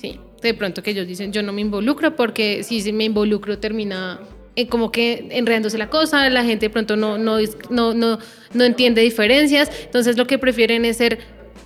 [0.00, 4.20] Sí, de pronto que ellos dicen, yo no me involucro porque si me involucro termina
[4.56, 7.38] eh, como que enredándose la cosa, la gente de pronto no, no,
[7.70, 8.18] no, no,
[8.52, 11.20] no entiende diferencias, entonces lo que prefieren es ser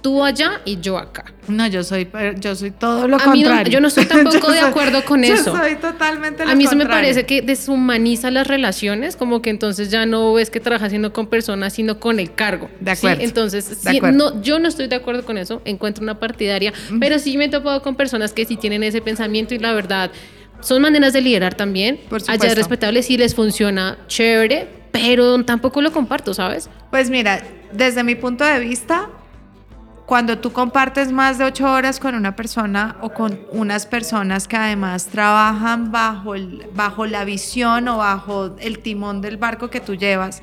[0.05, 1.25] tú allá y yo acá.
[1.49, 2.07] No, yo soy,
[2.39, 3.73] yo soy todo lo A mí no- contrario.
[3.73, 5.57] yo no estoy tampoco Yo de soy- acuerdo con yo eso.
[5.57, 9.91] soy totalmente lo A mí se me parece que deshumaniza las relaciones, como que entonces
[9.91, 12.69] ya no ves que trabajas sino con personas, sino con el cargo.
[12.81, 13.07] De ¿sí?
[13.07, 13.25] acuerdo.
[13.25, 14.19] Entonces, De sí, acuerdo.
[14.35, 17.49] no, yo no estoy de acuerdo con eso, encuentro una partidaria, pero sí me he
[17.49, 20.11] topado con personas que sí tienen ese pensamiento y la verdad
[20.61, 21.99] son maneras de liderar también.
[22.11, 26.69] Por Allá es respetable, si les funciona, chévere, pero tampoco lo comparto, ¿sabes?
[26.91, 27.43] Pues mira,
[27.73, 29.09] desde mi punto de vista,
[30.07, 34.57] cuando tú compartes más de ocho horas con una persona o con unas personas que
[34.57, 39.95] además trabajan bajo, el- bajo la visión o bajo el timón del barco que tú
[39.95, 40.43] llevas,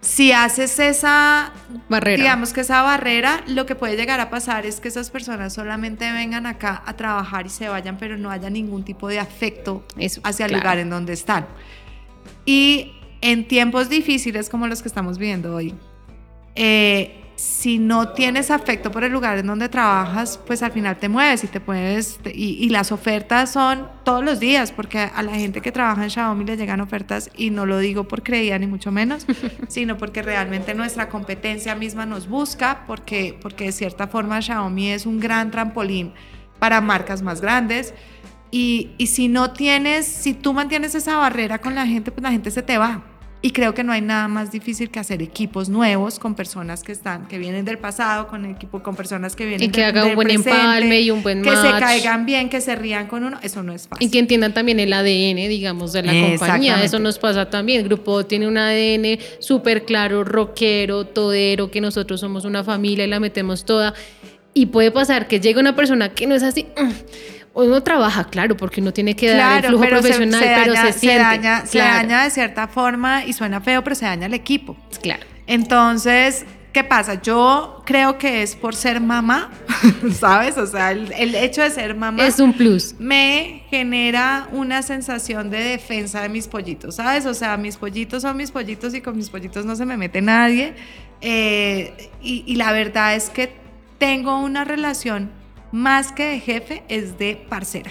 [0.00, 1.52] si haces esa,
[1.88, 2.16] Barrera.
[2.20, 6.10] digamos que esa barrera, lo que puede llegar a pasar es que esas personas solamente
[6.10, 10.20] vengan acá a trabajar y se vayan, pero no haya ningún tipo de afecto Eso,
[10.24, 10.64] hacia el claro.
[10.64, 11.46] lugar en donde están.
[12.44, 15.72] Y en tiempos difíciles como los que estamos viviendo hoy,
[16.56, 21.08] eh, si no tienes afecto por el lugar en donde trabajas, pues al final te
[21.08, 22.20] mueves y te mueves.
[22.26, 26.10] Y, y las ofertas son todos los días, porque a la gente que trabaja en
[26.10, 29.26] Xiaomi le llegan ofertas y no lo digo por creía ni mucho menos,
[29.68, 35.06] sino porque realmente nuestra competencia misma nos busca, porque, porque de cierta forma Xiaomi es
[35.06, 36.12] un gran trampolín
[36.58, 37.94] para marcas más grandes.
[38.50, 42.30] Y, y si no tienes, si tú mantienes esa barrera con la gente, pues la
[42.30, 43.02] gente se te va.
[43.44, 46.92] Y creo que no hay nada más difícil que hacer equipos nuevos con personas que
[46.92, 50.02] están, que vienen del pasado, con equipo, con personas que vienen Y que del- haga
[50.02, 51.80] un del buen presente, empalme y un buen que se match.
[51.80, 54.06] caigan bien, que se rían con uno, eso no es fácil.
[54.06, 56.84] Y que entiendan también el ADN, digamos, de la compañía.
[56.84, 57.80] Eso nos pasa también.
[57.80, 63.08] El grupo tiene un ADN súper claro, rockero, todero, que nosotros somos una familia y
[63.08, 63.92] la metemos toda.
[64.54, 66.66] Y puede pasar que llegue una persona que no es así.
[67.54, 70.98] Uno trabaja, claro, porque uno tiene que dar el flujo se- profesional, pero daña, se
[70.98, 71.18] siente.
[71.22, 74.76] daña, se daña de cierta forma y suena feo, pero se daña el equipo.
[75.02, 75.24] claro.
[75.46, 77.20] Entonces, ¿qué pasa?
[77.20, 79.50] Yo creo que es por ser mamá,
[80.18, 80.56] ¿sabes?
[80.56, 82.94] O sea, el, el hecho de ser mamá Es un plus.
[82.98, 87.26] me genera una sensación de defensa de mis pollitos, ¿sabes?
[87.26, 90.22] O sea, mis pollitos son mis pollitos y con mis pollitos no se me mete
[90.22, 90.74] nadie.
[91.20, 93.52] Eh, y, y la verdad es que
[93.98, 95.30] tengo una relación
[95.72, 97.90] más que de jefe, es de parcera.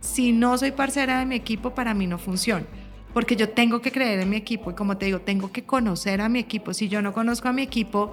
[0.00, 2.66] Si no soy parcera de mi equipo, para mí no funciona.
[3.14, 6.20] Porque yo tengo que creer en mi equipo y como te digo, tengo que conocer
[6.20, 6.74] a mi equipo.
[6.74, 8.10] Si yo no conozco a mi equipo,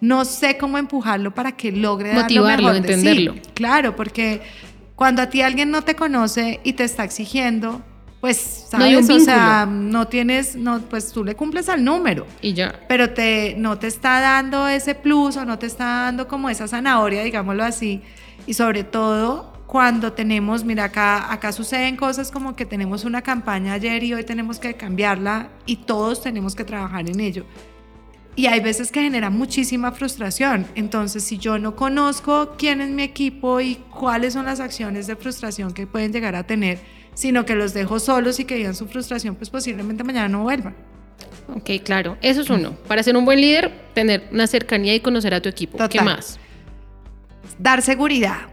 [0.00, 2.94] no sé cómo empujarlo para que logre dar lo Motivarlo, mejor de sí.
[3.08, 3.34] entenderlo.
[3.54, 4.42] Claro, porque
[4.94, 7.80] cuando a ti alguien no te conoce y te está exigiendo,
[8.20, 9.08] pues, No ¿sabes?
[9.08, 12.78] un o sea, no tienes, no, pues tú le cumples al número Y ya.
[12.88, 16.68] pero te, no te está dando ese plus o no te está dando como esa
[16.68, 18.02] zanahoria, digámoslo así.
[18.46, 23.72] Y sobre todo cuando tenemos, mira, acá, acá suceden cosas como que tenemos una campaña
[23.72, 27.46] ayer y hoy tenemos que cambiarla y todos tenemos que trabajar en ello.
[28.34, 30.66] Y hay veces que genera muchísima frustración.
[30.74, 35.16] Entonces, si yo no conozco quién es mi equipo y cuáles son las acciones de
[35.16, 36.78] frustración que pueden llegar a tener,
[37.14, 40.74] sino que los dejo solos y que vivan su frustración, pues posiblemente mañana no vuelvan.
[41.54, 42.16] Ok, claro.
[42.22, 42.72] Eso es uno.
[42.88, 45.78] Para ser un buen líder, tener una cercanía y conocer a tu equipo.
[45.88, 46.38] ¿Qué más?
[47.62, 48.48] Dar seguridad.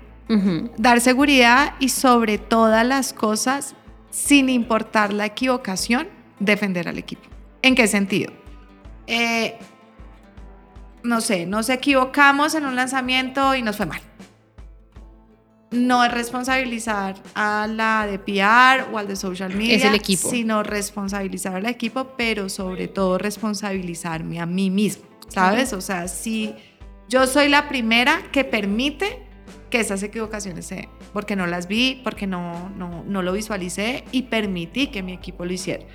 [0.78, 3.74] Dar seguridad y sobre todas las cosas,
[4.12, 6.08] sin importar la equivocación,
[6.40, 7.24] defender al equipo.
[7.64, 8.32] ¿En qué sentido?
[9.08, 9.58] Eh,
[11.02, 14.02] no sé, nos equivocamos en un lanzamiento y nos fue mal.
[15.72, 20.30] No es responsabilizar a la de PR o al de social media, Es el equipo.
[20.30, 25.74] sino responsabilizar al equipo, pero sobre todo responsabilizarme a mí mismo, ¿sabes?
[25.74, 26.54] O sea, si
[27.10, 29.26] yo soy la primera que permite
[29.70, 34.04] que esas equivocaciones se den, porque no las vi, porque no, no, no lo visualicé
[34.12, 35.86] y permití que mi equipo lo hiciera.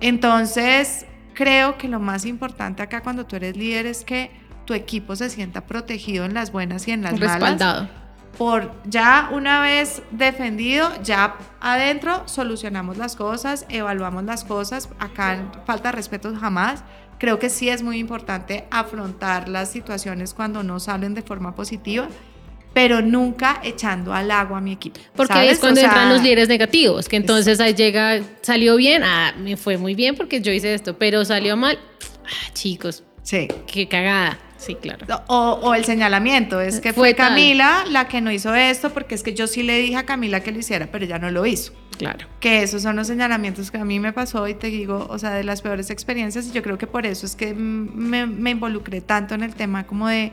[0.00, 4.30] Entonces, creo que lo más importante acá cuando tú eres líder es que
[4.64, 7.30] tu equipo se sienta protegido en las buenas y en las malas.
[7.32, 8.05] Respaldado.
[8.38, 14.88] Por ya una vez defendido, ya adentro solucionamos las cosas, evaluamos las cosas.
[14.98, 16.84] Acá falta respeto jamás.
[17.18, 22.08] Creo que sí es muy importante afrontar las situaciones cuando no salen de forma positiva,
[22.74, 25.00] pero nunca echando al agua a mi equipo.
[25.14, 25.52] Porque ¿sabes?
[25.52, 29.32] es cuando O sea, entran los líderes negativos, que entonces ahí llega, salió bien, ah,
[29.38, 31.78] me fue muy bien porque yo hice esto, pero salió mal,
[32.26, 33.48] ah, chicos, Sí.
[33.66, 34.38] qué cagada.
[34.66, 35.06] Sí, claro.
[35.28, 37.28] O, o el señalamiento, es que Fue fue, tal.
[37.28, 40.40] Camila la que no hizo esto, porque es que yo sí le dije a Camila
[40.40, 41.72] que lo hiciera, pero ella no lo hizo.
[41.96, 42.26] Claro.
[42.40, 45.30] que esos son los señalamientos que a mí me pasó y te digo, o sea,
[45.30, 49.00] de las peores experiencias y yo creo que por eso es que me, me involucré
[49.00, 50.30] tanto en el tema como de,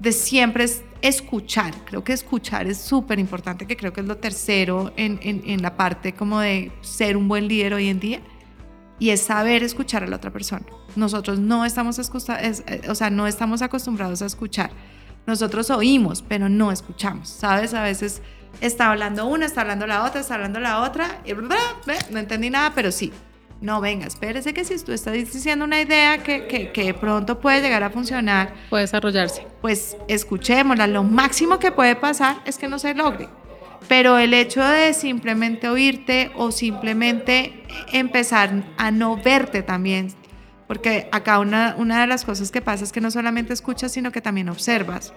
[0.00, 4.16] de siempre es escuchar, creo que escuchar es súper importante, que creo que es lo
[4.16, 8.20] tercero en, en, en la parte como de ser un buen líder hoy en día
[8.98, 10.64] y es saber escuchar a la otra persona.
[10.96, 14.70] Nosotros no estamos, es- eh, o sea, no estamos acostumbrados a escuchar.
[15.26, 17.74] Nosotros oímos, pero no escuchamos, ¿sabes?
[17.74, 18.22] A veces
[18.60, 21.96] está hablando una, está hablando la otra, está hablando la otra, y bla, bla, bla,
[22.10, 23.12] no entendí nada, pero sí.
[23.60, 27.40] No, venga, espérese que si tú estás diciendo una idea que, que, que de pronto
[27.40, 29.46] puede llegar a funcionar, Puede desarrollarse.
[29.62, 30.86] pues escuchémosla.
[30.86, 33.28] Lo máximo que puede pasar es que no se logre.
[33.88, 37.62] Pero el hecho de simplemente oírte o simplemente
[37.92, 40.08] empezar a no verte también,
[40.66, 44.10] porque acá una, una de las cosas que pasa es que no solamente escuchas, sino
[44.12, 45.12] que también observas.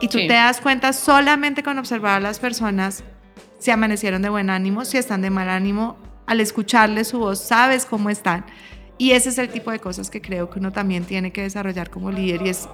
[0.00, 0.26] Y tú Sí.
[0.26, 3.04] te das cuenta solamente con observar a las personas
[3.58, 5.96] si amanecieron de buen ánimo, si están de mal ánimo,
[6.26, 8.44] al escucharles su voz, sabes cómo están.
[8.98, 11.88] Y ese es el tipo de cosas que creo que uno también tiene que desarrollar
[11.88, 12.68] como líder y es,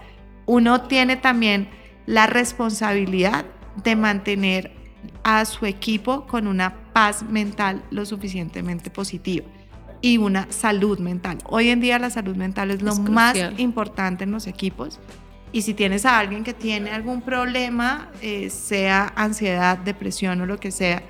[0.46, 1.68] uno tiene también
[2.06, 3.44] la responsabilidad
[3.84, 4.72] de mantener
[5.28, 9.44] a su equipo con una paz mental lo suficientemente positiva
[10.00, 11.36] y una salud mental.
[11.44, 14.98] Hoy en día la salud mental es lo Es más importante en los equipos.
[15.52, 20.58] Y si tienes a alguien que tiene algún problema, eh, sea ansiedad, depresión o lo
[20.58, 21.02] que sea,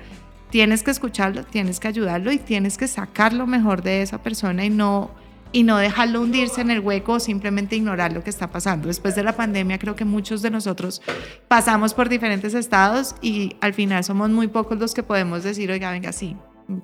[0.49, 4.65] tienes que escucharlo, tienes que ayudarlo y tienes que sacar lo mejor de esa persona
[4.65, 5.11] y no,
[5.51, 8.87] y no dejarlo hundirse en el hueco o simplemente ignorar lo que está pasando.
[8.87, 11.01] Después de la pandemia creo que muchos de nosotros
[11.47, 15.91] pasamos por diferentes estados y al final somos muy pocos los que podemos decir, oiga,
[15.91, 16.35] venga, sí,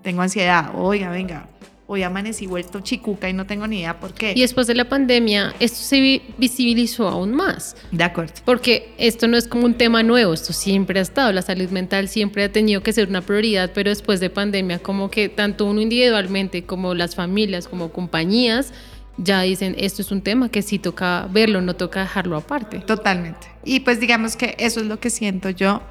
[0.02, 1.48] tengo ansiedad, oiga, venga,
[1.88, 4.34] hoy amanecí vuelto chicuca y no tengo ni idea por qué.
[4.36, 7.76] Y después de la pandemia, esto se vi- visibilizó aún más.
[7.92, 8.34] de acuerdo.
[8.44, 12.08] Porque esto no es como un tema nuevo, esto siempre ha estado, la salud mental
[12.10, 15.80] siempre ha tenido que ser una prioridad, pero después de pandemia como que tanto uno
[15.82, 18.74] individualmente como las familias, como compañías,
[19.18, 22.80] ya dicen, esto es un tema que sí toca verlo, no toca dejarlo aparte.
[22.80, 23.48] Totalmente.
[23.64, 25.82] Y pues digamos que eso es lo que siento yo,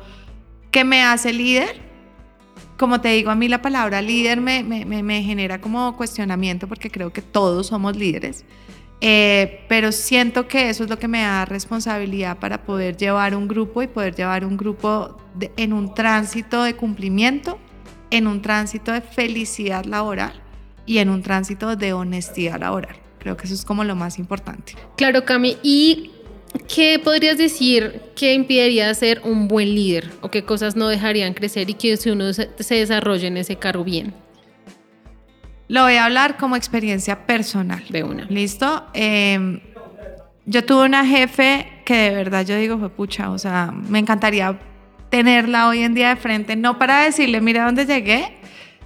[0.70, 1.93] que me hace líder.
[2.76, 6.66] Como te digo, a mí la palabra líder me, me, me- me genera como cuestionamiento
[6.66, 8.44] porque creo que todos somos líderes.
[9.00, 13.46] Eh, pero siento que eso es lo que me da responsabilidad para poder llevar un
[13.48, 17.58] grupo y poder llevar un grupo de- en un tránsito de cumplimiento,
[18.10, 20.32] en un tránsito de felicidad laboral
[20.86, 22.96] y en un tránsito de honestidad laboral.
[23.18, 24.74] Creo que eso es como lo más importante.
[24.96, 26.10] Claro, Cami, ¿y
[26.72, 30.10] qué podrías decir que impediría ser un buen líder?
[30.20, 33.56] ¿O qué cosas no dejarían crecer y que si uno se, se desarrolle en ese
[33.56, 34.14] cargo bien?
[35.68, 37.82] Lo voy a hablar como experiencia personal.
[37.88, 38.24] De una.
[38.26, 38.84] ¿Listo?
[38.92, 39.60] Eh,
[40.46, 44.58] yo tuve una jefe que de verdad yo digo, fue pucha, o sea, me encantaría
[45.10, 48.36] tenerla hoy en día de frente, no para decirle, mira dónde llegué,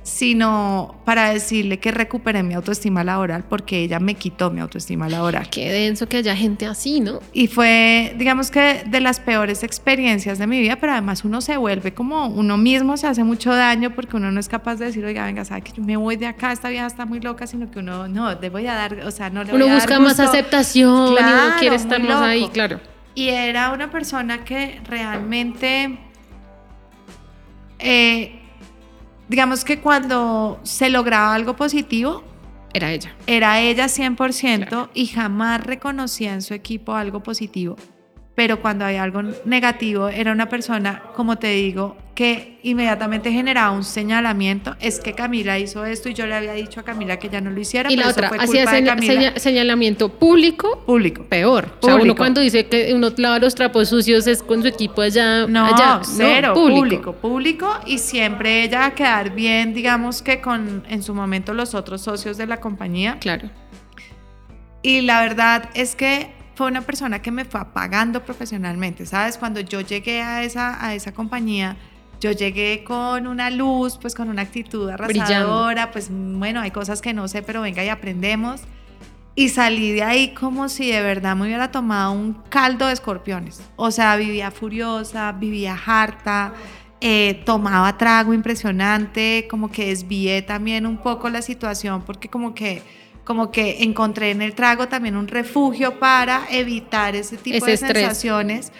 [0.09, 5.48] sino para decirle que recuperé mi autoestima laboral porque ella me quitó mi autoestima laboral.
[5.50, 7.20] Qué denso que haya gente así, ¿no?
[7.32, 11.56] Y fue, digamos que, de las peores experiencias de mi vida, pero además uno se
[11.56, 15.04] vuelve como uno mismo, se hace mucho daño porque uno no es capaz de decir,
[15.04, 17.70] oiga, venga, sabe que yo me voy de acá, esta vieja está muy loca, sino
[17.70, 19.88] que uno, no, le voy a dar, o sea, no le Uno voy a dar
[19.88, 22.80] busca más aceptación y uno Claro, quiere estar más ahí, claro.
[23.14, 25.98] Y era una persona que realmente,
[27.78, 28.38] eh,
[29.29, 32.22] digamos que cuando se lograba algo positivo,
[32.72, 33.14] Era ella.
[33.26, 34.91] era ella 100% Claro.
[34.95, 37.76] y jamás reconocía en su equipo algo positivo.
[38.39, 43.82] Pero cuando había algo negativo, era una persona, como te digo, que inmediatamente generaba un
[43.82, 44.76] señalamiento.
[44.78, 47.51] Es que Camila hizo esto y yo le había dicho a Camila que ya no
[47.51, 47.91] lo hiciera.
[47.91, 49.12] Y pero la eso otra, hacía culpa de seña- Camila.
[49.12, 51.24] seña- señalamiento público, Público.
[51.24, 51.64] peor.
[51.80, 52.16] O sea, uno Público.
[52.16, 55.49] cuando dice que uno lava los trapos sucios es con su equipo allá.
[55.49, 56.01] No, allá.
[56.05, 56.78] cero, público.
[56.78, 57.12] público.
[57.14, 62.03] público, y siempre ella a quedar bien, digamos que con en su momento los otros
[62.03, 63.16] socios de la compañía.
[63.18, 63.51] Claro.
[64.82, 69.38] Y la verdad es que fue una persona que me fue apagando profesionalmente, ¿sabes?
[69.38, 71.76] Cuando yo llegué a esa, a esa compañía,
[72.20, 77.12] yo llegué con una luz, pues con una actitud arrasadora, pues bueno, hay cosas que
[77.12, 78.62] no sé, pero venga y aprendemos.
[79.36, 83.62] Y salí de ahí como si de verdad me hubiera tomado un caldo de escorpiones.
[83.76, 86.54] O sea, vivía furiosa, vivía harta,
[87.00, 92.82] eh, tomaba trago impresionante, como que desvié también un poco la situación porque como que,
[93.29, 97.72] como que encontré en el trago también un refugio para evitar ese tipo Ese de
[97.74, 97.99] estrés.
[97.99, 98.72] sensaciones.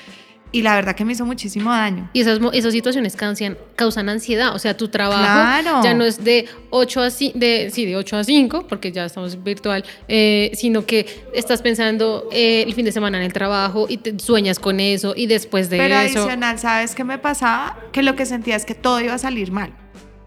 [0.53, 2.09] Y la verdad que me hizo muchísimo daño.
[2.15, 4.55] Y esas, esas situaciones causan, causan ansiedad.
[4.55, 5.83] O sea, tu trabajo Claro.
[5.85, 9.05] ya no es de 8 a 5, de, sí, de 8 a 5, porque ya
[9.05, 13.85] estamos virtual, eh, sino que estás pensando eh, el fin de semana en el trabajo
[13.91, 16.21] y te sueñas con eso y después de Pero eso.
[16.21, 17.79] adicional, ¿sabes qué me pasaba?
[17.93, 19.75] Que lo que sentía es que todo iba a salir mal.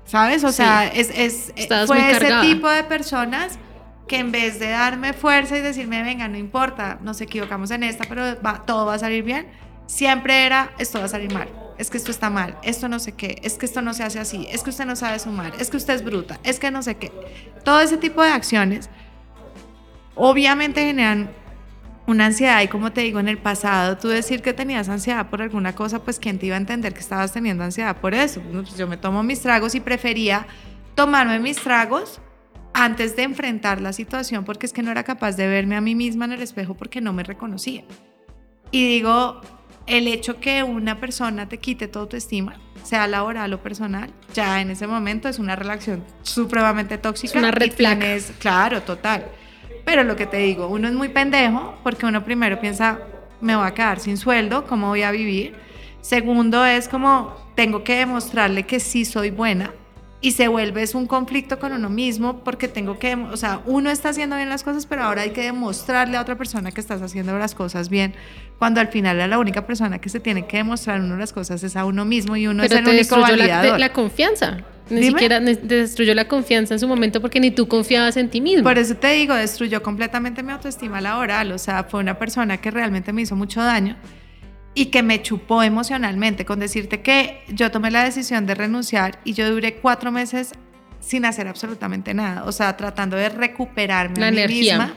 [0.05, 0.43] ¿Sabes?
[0.43, 0.57] O Sí.
[0.57, 3.57] sea, es, es, Estabas fue ese tipo de personas
[4.11, 8.03] que en vez de darme fuerza y decirme, venga, no importa, nos equivocamos en esta,
[8.09, 9.47] pero va- todo va a salir bien,
[9.87, 11.47] siempre era, esto va a salir mal,
[11.77, 14.19] es que esto está mal, esto no sé qué, es que esto no se hace
[14.19, 16.83] así, es que usted no sabe sumar, es que usted es bruta, es que no
[16.83, 17.09] sé qué.
[17.63, 18.89] Todo ese tipo de acciones
[20.15, 21.31] obviamente generan
[22.05, 25.41] una ansiedad y como te digo en el pasado, tú decir que tenías ansiedad por
[25.41, 28.41] alguna cosa, pues quién te iba a entender que estabas teniendo ansiedad por eso.
[28.41, 30.47] Pues yo me tomo mis tragos y prefería
[30.95, 32.19] tomarme mis tragos
[32.73, 35.95] antes de enfrentar la situación porque es que no era capaz de verme a mí
[35.95, 37.83] misma en el espejo porque no me reconocía.
[38.71, 39.41] Y digo,
[39.87, 44.71] el hecho que una persona te quite tu autoestima, sea laboral o personal, ya en
[44.71, 47.33] ese momento es una relación supremamente tóxica.
[47.33, 49.25] Es una red tienes- claro, total.
[49.83, 52.99] Pero lo que te digo, uno es muy pendejo porque uno primero piensa,
[53.41, 55.55] me voy a quedar sin sueldo, ¿cómo voy a vivir?
[56.01, 59.73] Segundo es como, tengo que demostrarle que sí soy buena.
[60.23, 63.89] Y se vuelve es un conflicto con uno mismo porque tengo que, o sea, uno
[63.89, 67.01] está haciendo bien las cosas, pero ahora hay que demostrarle a otra persona que estás
[67.01, 68.13] haciendo las cosas bien,
[68.59, 71.63] cuando al final a la única persona que se tiene que demostrar uno las cosas
[71.63, 73.73] es a uno mismo y uno Pero es el te único la, validador.
[73.73, 74.57] de- la confianza.
[74.91, 75.11] Ni Dime.
[75.11, 78.63] siquiera te destruyó la confianza en su momento porque ni tú confiabas en ti mismo.
[78.63, 81.51] Por eso te digo, destruyó completamente mi autoestima laboral.
[81.53, 83.95] O sea, fue una persona que realmente me hizo mucho daño
[84.73, 86.45] y que me chupó emocionalmente.
[86.45, 90.53] Con decirte que yo tomé la decisión de renunciar y yo duré cuatro meses
[90.99, 92.43] sin hacer absolutamente nada.
[92.45, 94.77] O sea, tratando de recuperarme La a mí energía.
[94.77, 94.93] misma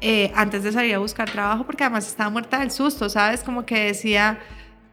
[0.00, 3.42] eh, antes de salir a buscar trabajo, porque además estaba muerta del susto, ¿sabes?
[3.42, 4.38] Como que decía.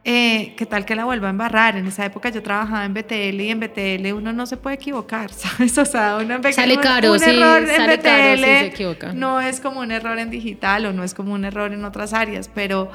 [0.02, 1.76] Eh, ¿Qué tal que la vuelva a embarrar?
[1.76, 5.30] En esa época yo trabajaba en BTL y en BTL uno no se puede equivocar,
[5.34, 5.76] ¿sabes?
[5.76, 8.66] O sea, uno en Sale un- caro, un sí, error en sale caro BTL se
[8.66, 9.12] equivoca.
[9.12, 12.14] no es como un error en digital o no es como un error en otras
[12.14, 12.90] áreas, pero,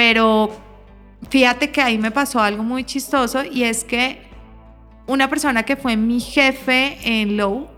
[0.00, 0.48] pero
[1.28, 4.22] fíjate que ahí me pasó algo muy chistoso y es que
[5.06, 7.68] una persona que fue mi jefe en Low,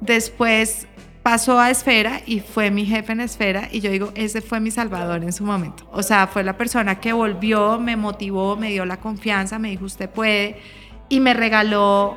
[0.00, 0.88] después
[1.22, 4.72] pasó a Esfera y fue mi jefe en Esfera y yo digo, ese fue mi
[4.72, 5.88] salvador en su momento.
[5.92, 9.84] O sea, fue la persona que volvió, me motivó, me dio la confianza, me dijo,
[9.84, 10.56] usted puede
[11.08, 12.16] y me regaló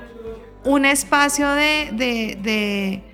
[0.63, 3.12] un espacio de, de, de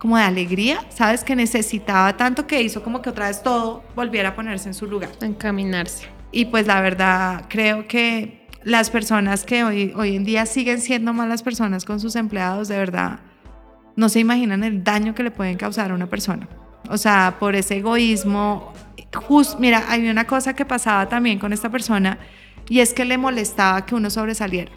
[0.00, 1.22] como de alegría, ¿sabes?
[1.22, 4.86] Que necesitaba tanto que hizo como que otra vez todo volviera a ponerse en su
[4.86, 5.10] lugar.
[5.20, 6.08] Encaminarse.
[6.32, 11.12] Y pues la verdad, creo que las personas que hoy, hoy en día siguen siendo
[11.12, 13.20] malas personas con sus empleados, de verdad,
[13.96, 16.48] no se imaginan el daño que le pueden causar a una persona.
[16.88, 18.72] O sea, por ese egoísmo.
[19.12, 22.18] Just, mira, hay una cosa que pasaba también con esta persona
[22.68, 24.70] y es que le molestaba que uno sobresaliera.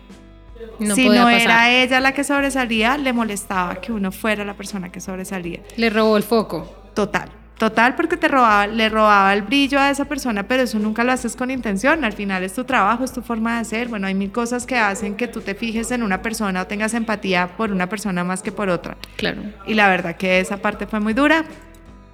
[0.80, 1.42] No si no pasar.
[1.42, 5.60] era ella la que sobresalía, le molestaba que uno fuera la persona que sobresalía.
[5.78, 6.90] Le robó el foco.
[6.94, 7.30] Total.
[7.58, 11.12] Total, porque te robaba, le robaba el brillo a esa persona, pero eso nunca lo
[11.12, 12.04] haces con intención.
[12.04, 13.88] Al final es tu trabajo, es tu forma de ser.
[13.88, 16.94] Bueno, hay mil cosas que hacen que tú te fijes en una persona o tengas
[16.94, 18.98] empatía por una persona más que por otra.
[19.18, 19.44] Claro.
[19.68, 21.46] Y la verdad que esa parte fue muy dura.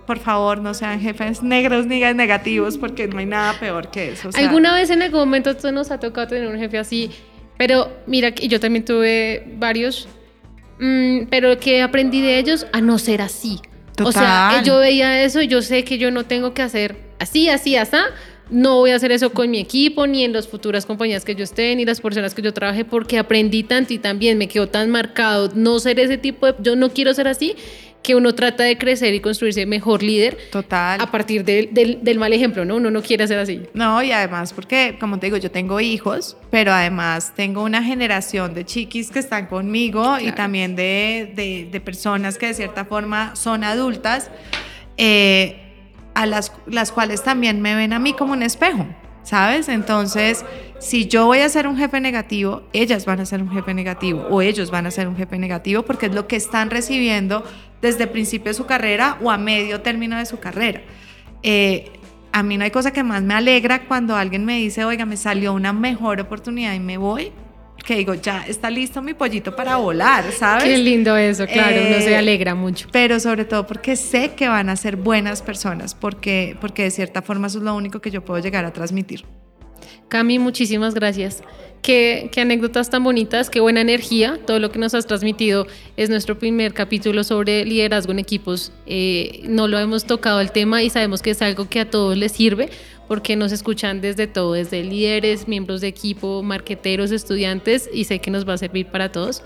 [0.06, 4.30] Por favor, no sean jefes negros ni negativos, porque no hay nada peor que eso.
[4.30, 7.12] o sea, ¿Alguna vez en algún momento nos ha tocado tener un jefe así?
[7.60, 10.08] Pero mira, yo también tuve varios,
[10.80, 13.60] mm, pero que aprendí de ellos a no ser así.
[14.02, 14.64] O sea, Total.
[14.64, 17.98] yo veía eso y yo sé que yo no tengo que hacer así, así, así.
[18.50, 21.44] No voy a hacer eso con mi equipo, ni en las futuras compañías que yo
[21.44, 24.90] esté, ni las personas que yo trabaje, porque aprendí tanto y también me quedó tan
[24.90, 26.56] marcado no ser ese tipo de...
[26.60, 27.58] Yo no quiero ser así,
[28.02, 31.00] que uno trata de crecer y construirse mejor líder Total.
[31.02, 32.78] a partir del- del- del mal ejemplo, ¿no?
[32.78, 33.62] Uno no quiere ser así.
[33.74, 38.54] No, y además porque, como te digo, yo tengo hijos, pero además tengo una generación
[38.54, 43.36] de chiquis que están conmigo y también de, de- de personas que de cierta forma
[43.36, 44.32] son adultas,
[44.98, 45.58] eh,
[46.16, 48.86] a las, las cuales también me ven a mí como un espejo,
[49.24, 49.70] ¿sabes?
[49.70, 50.44] Entonces,
[50.80, 54.26] si yo voy a ser un jefe negativo, ellas van a ser un jefe negativo
[54.30, 57.44] o ellos van a ser un jefe negativo porque es lo que están recibiendo
[57.82, 60.82] desde el principio de su carrera o a medio término de su carrera.
[61.44, 61.92] Eh,
[62.32, 65.18] a mí no hay cosa que más me alegra cuando alguien me dice, oiga, me
[65.18, 67.32] salió una mejor oportunidad y me voy,
[67.84, 70.66] que digo, ya está listo mi pollito para volar, ¿sabes?
[70.66, 72.88] Qué lindo eso, claro, uno se Eh, alegra mucho.
[72.92, 77.22] Pero sobre todo porque sé que van a ser buenas personas, porque, porque de cierta
[77.22, 79.26] forma eso es lo único que yo puedo llegar a transmitir.
[80.10, 81.44] Cami, muchísimas gracias.
[81.82, 84.38] Qué, qué anécdotas tan bonitas, qué buena energía.
[84.46, 88.74] Todo lo que nos has transmitido es nuestro primer capítulo sobre liderazgo en equipos.
[88.86, 92.18] Eh, no lo hemos tocado el tema y sabemos que es algo que a todos
[92.18, 92.70] les sirve
[93.08, 98.30] porque nos escuchan desde todo, desde líderes, miembros de equipo, marqueteros, estudiantes y sé que
[98.30, 99.42] nos va a servir para todos.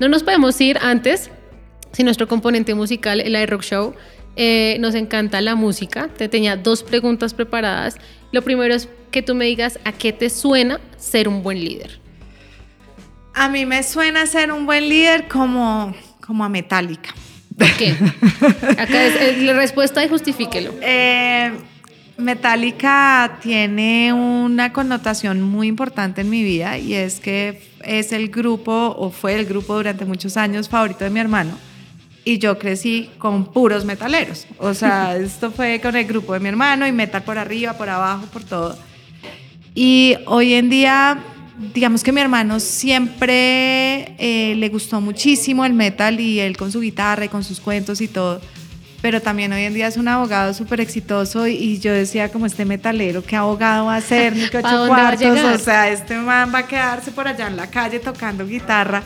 [0.00, 1.30] No nos podemos ir antes
[1.92, 3.94] si nuestro componente musical, el iRock Show,
[4.36, 6.08] eh, nos encanta la música.
[6.08, 7.96] Te tenía dos preguntas preparadas.
[8.30, 12.00] Lo primero es que tú me digas a qué te suena ser un buen líder.
[13.34, 17.14] A mí me suena ser un buen líder como, como a Metallica.
[17.56, 17.94] ¿Por qué?
[18.78, 20.72] Acá es, es la respuesta y justifíquelo.
[20.80, 21.52] Eh,
[22.16, 28.94] Metallica tiene una connotación muy importante en mi vida y es que es el grupo
[28.98, 31.52] o fue el grupo durante muchos años favorito de mi hermano
[32.24, 34.46] y yo crecí con puros metaleros.
[34.58, 37.88] O sea, esto fue con el grupo de mi hermano y metal por arriba, por
[37.88, 38.76] abajo, por todo.
[39.80, 41.18] Y hoy en día,
[41.72, 46.80] digamos que mi hermano siempre eh, le gustó muchísimo el metal y él con su
[46.80, 48.40] guitarra y con sus cuentos y todo.
[49.00, 52.64] pero también hoy en día es un abogado súper exitoso y, yo decía como este
[52.64, 54.34] metalero, ¿qué abogado va a ser?
[54.34, 57.70] Ni que ocho cuartos, o sea, este man va a quedarse por allá en la
[57.70, 59.04] calle tocando guitarra.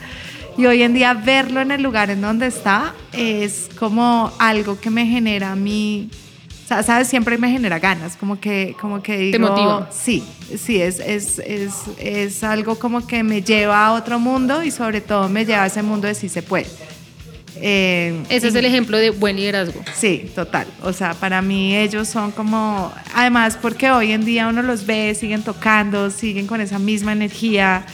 [0.57, 4.89] Y hoy en día verlo en el lugar en donde está es como algo que
[4.89, 6.09] me genera a mí,
[6.67, 7.07] ¿sabes?
[7.07, 9.31] Siempre me genera ganas, como que, como que digo...
[9.31, 9.89] ¿Te motiva?
[9.91, 10.23] Sí,
[10.57, 15.01] sí, es, es, es, es algo como que me lleva a otro mundo y sobre
[15.01, 16.67] todo me lleva a ese mundo de sí se puede.
[17.65, 19.81] Eh, Ese es el ejemplo de buen liderazgo.
[19.93, 20.67] Sí, total.
[20.81, 25.15] O sea, para mí ellos son como, además porque hoy en día uno los ve,
[25.15, 27.85] siguen tocando, siguen con esa misma energía.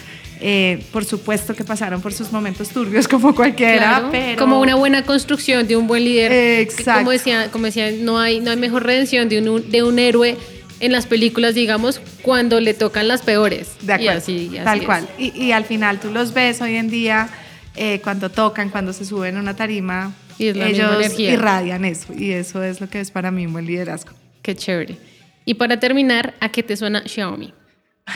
[0.42, 4.40] Eh, por supuesto que pasaron por sus momentos turbios como cualquiera, pero...
[4.40, 6.32] Como una buena construcción de un buen líder.
[6.62, 7.00] Exacto.
[7.00, 10.38] Como decía, como decía no, hay, no hay mejor redención de un, de un héroe
[10.80, 13.76] en las películas, digamos, cuando le tocan las peores.
[13.82, 14.20] De acuerdo.
[14.20, 15.10] así, tal cual.
[15.18, 17.30] Y, y al final tú los ves hoy en día
[17.76, 22.14] eh, cuando tocan, cuando se suben a una tarima, y ellos irradian eso.
[22.14, 24.12] Y eso es lo que es para mí un buen liderazgo.
[24.42, 24.98] Qué chévere.
[25.46, 27.54] Y para terminar, ¿a qué te suena Xiaomi?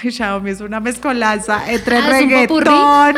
[0.02, 3.16] Xiaomi es una mezcolanza entre ah, reggaetón,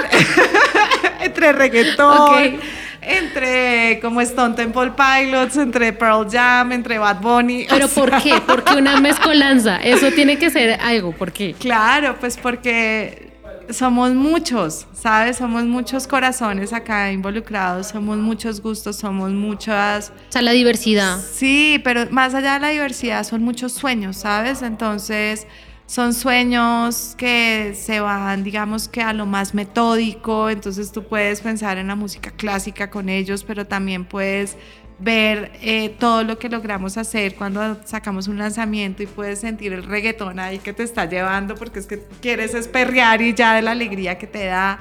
[1.21, 2.59] entre reggaetón,
[3.01, 7.65] entre como Stone Temple Pilots, entre Pearl Jam, entre Bad Bunny.
[7.69, 8.41] ¿Pero por qué?
[8.41, 9.77] ¿Por qué una mezcolanza?
[9.83, 11.55] Eso tiene que ser algo, ¿por qué?
[11.59, 13.25] Claro, pues porque
[13.69, 15.37] somos muchos, ¿sabes?
[15.37, 20.09] Somos muchos corazones acá involucrados, somos muchos gustos, somos muchas...
[20.09, 21.19] O sea, la diversidad.
[21.19, 24.61] Sí, pero más allá de la diversidad son muchos sueños, ¿sabes?
[24.61, 25.47] Entonces
[25.85, 31.77] son sueños que se van, digamos que a lo más metódico, entonces tú puedes pensar
[31.77, 34.57] en la música clásica con ellos, pero también puedes
[34.97, 39.83] ver eh, todo lo que logramos hacer cuando sacamos un lanzamiento y puedes sentir el
[39.83, 43.71] reggaetón ahí que te está llevando porque es que quieres esperrear y ya de la
[43.71, 44.79] alegría que te da.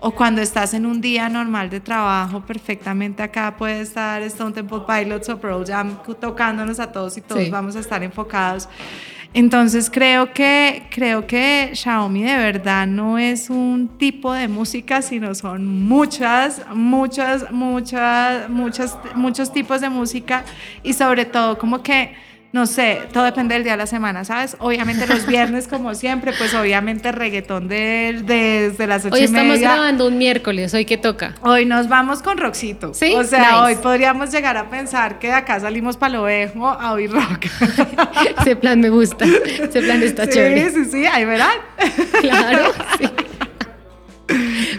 [0.00, 4.80] O cuando estás en un día normal de trabajo, perfectamente acá puede estar Stone Temple
[4.86, 8.68] Pilots o Pro Jam tocándonos a todos y todos vamos a estar enfocados.
[9.34, 15.34] Entonces creo que, creo que Xiaomi de verdad no es un tipo de música, sino
[15.34, 20.44] son muchas, muchas, muchas, muchas, muchos tipos de música
[20.84, 22.14] y sobre todo como que
[22.54, 24.56] no sé, todo depende del día de la semana, ¿sabes?
[24.60, 30.06] Obviamente los viernes, como siempre, pues obviamente reggaetón de, desde las ocho Hoy estamos grabando
[30.06, 31.34] un miércoles, ¿hoy qué toca?
[31.40, 32.94] Hoy nos vamos con Roxito.
[32.94, 33.12] Sí.
[33.16, 36.92] O sea, hoy podríamos llegar a pensar que de acá salimos para lo ovejo a
[36.92, 37.46] oír rock.
[38.40, 40.70] Ese plan me gusta, ese plan está chévere.
[40.70, 41.58] Sí, sí, sí, ahí verán.
[42.20, 43.08] Claro, sí.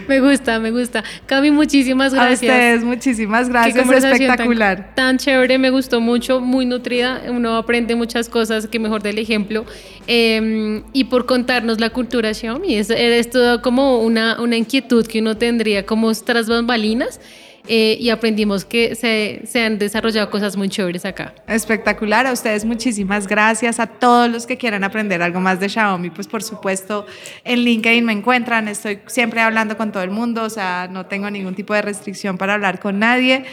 [0.08, 1.02] Me gusta, me gusta.
[1.26, 2.50] Cami, muchísimas gracias.
[2.50, 3.88] A ustedes, muchísimas gracias.
[3.88, 4.94] Espectacular.
[4.94, 7.22] Tan, chévere, me gustó mucho, muy nutrida.
[7.28, 9.64] Uno aprende muchas cosas, que mejor del ejemplo.
[10.06, 12.76] Em, y por contarnos la cultura Xiaomi.
[12.76, 17.20] Es, es todo como una, una inquietud que uno tendría como tras bambalinas.
[17.68, 21.34] Eh, y aprendimos que se, se, han desarrollado cosas muy chéveres acá.
[21.48, 26.10] Espectacular, a ustedes muchísimas gracias, a todos los que quieran aprender algo más de Xiaomi,
[26.10, 27.06] pues por supuesto
[27.44, 31.30] en LinkedIn me encuentran, estoy siempre hablando con todo el mundo, o sea, no tengo
[31.30, 33.44] ningún tipo de restricción para hablar con nadie.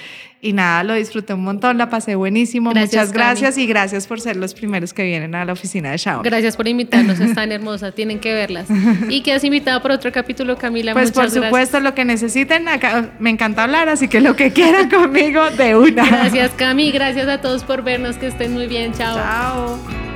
[0.43, 2.73] Y nada, lo disfruté un montón, la pasé buenísimo.
[2.73, 6.27] Muchas gracias y gracias por ser los primeros que vienen a la oficina de Xiaomi.
[6.27, 8.67] Gracias por invitarnos, es tan hermosa, tienen que verlas.
[9.07, 10.91] Y que has invitado por otro capítulo, Camila.
[10.91, 14.89] Pues por supuesto, lo que necesiten, acá me encanta hablar, así que lo que quieran
[14.91, 16.05] conmigo, de una.
[16.05, 19.15] Gracias, Cami, gracias a todos por vernos, que estén muy bien, chao.
[19.15, 20.12] Chao.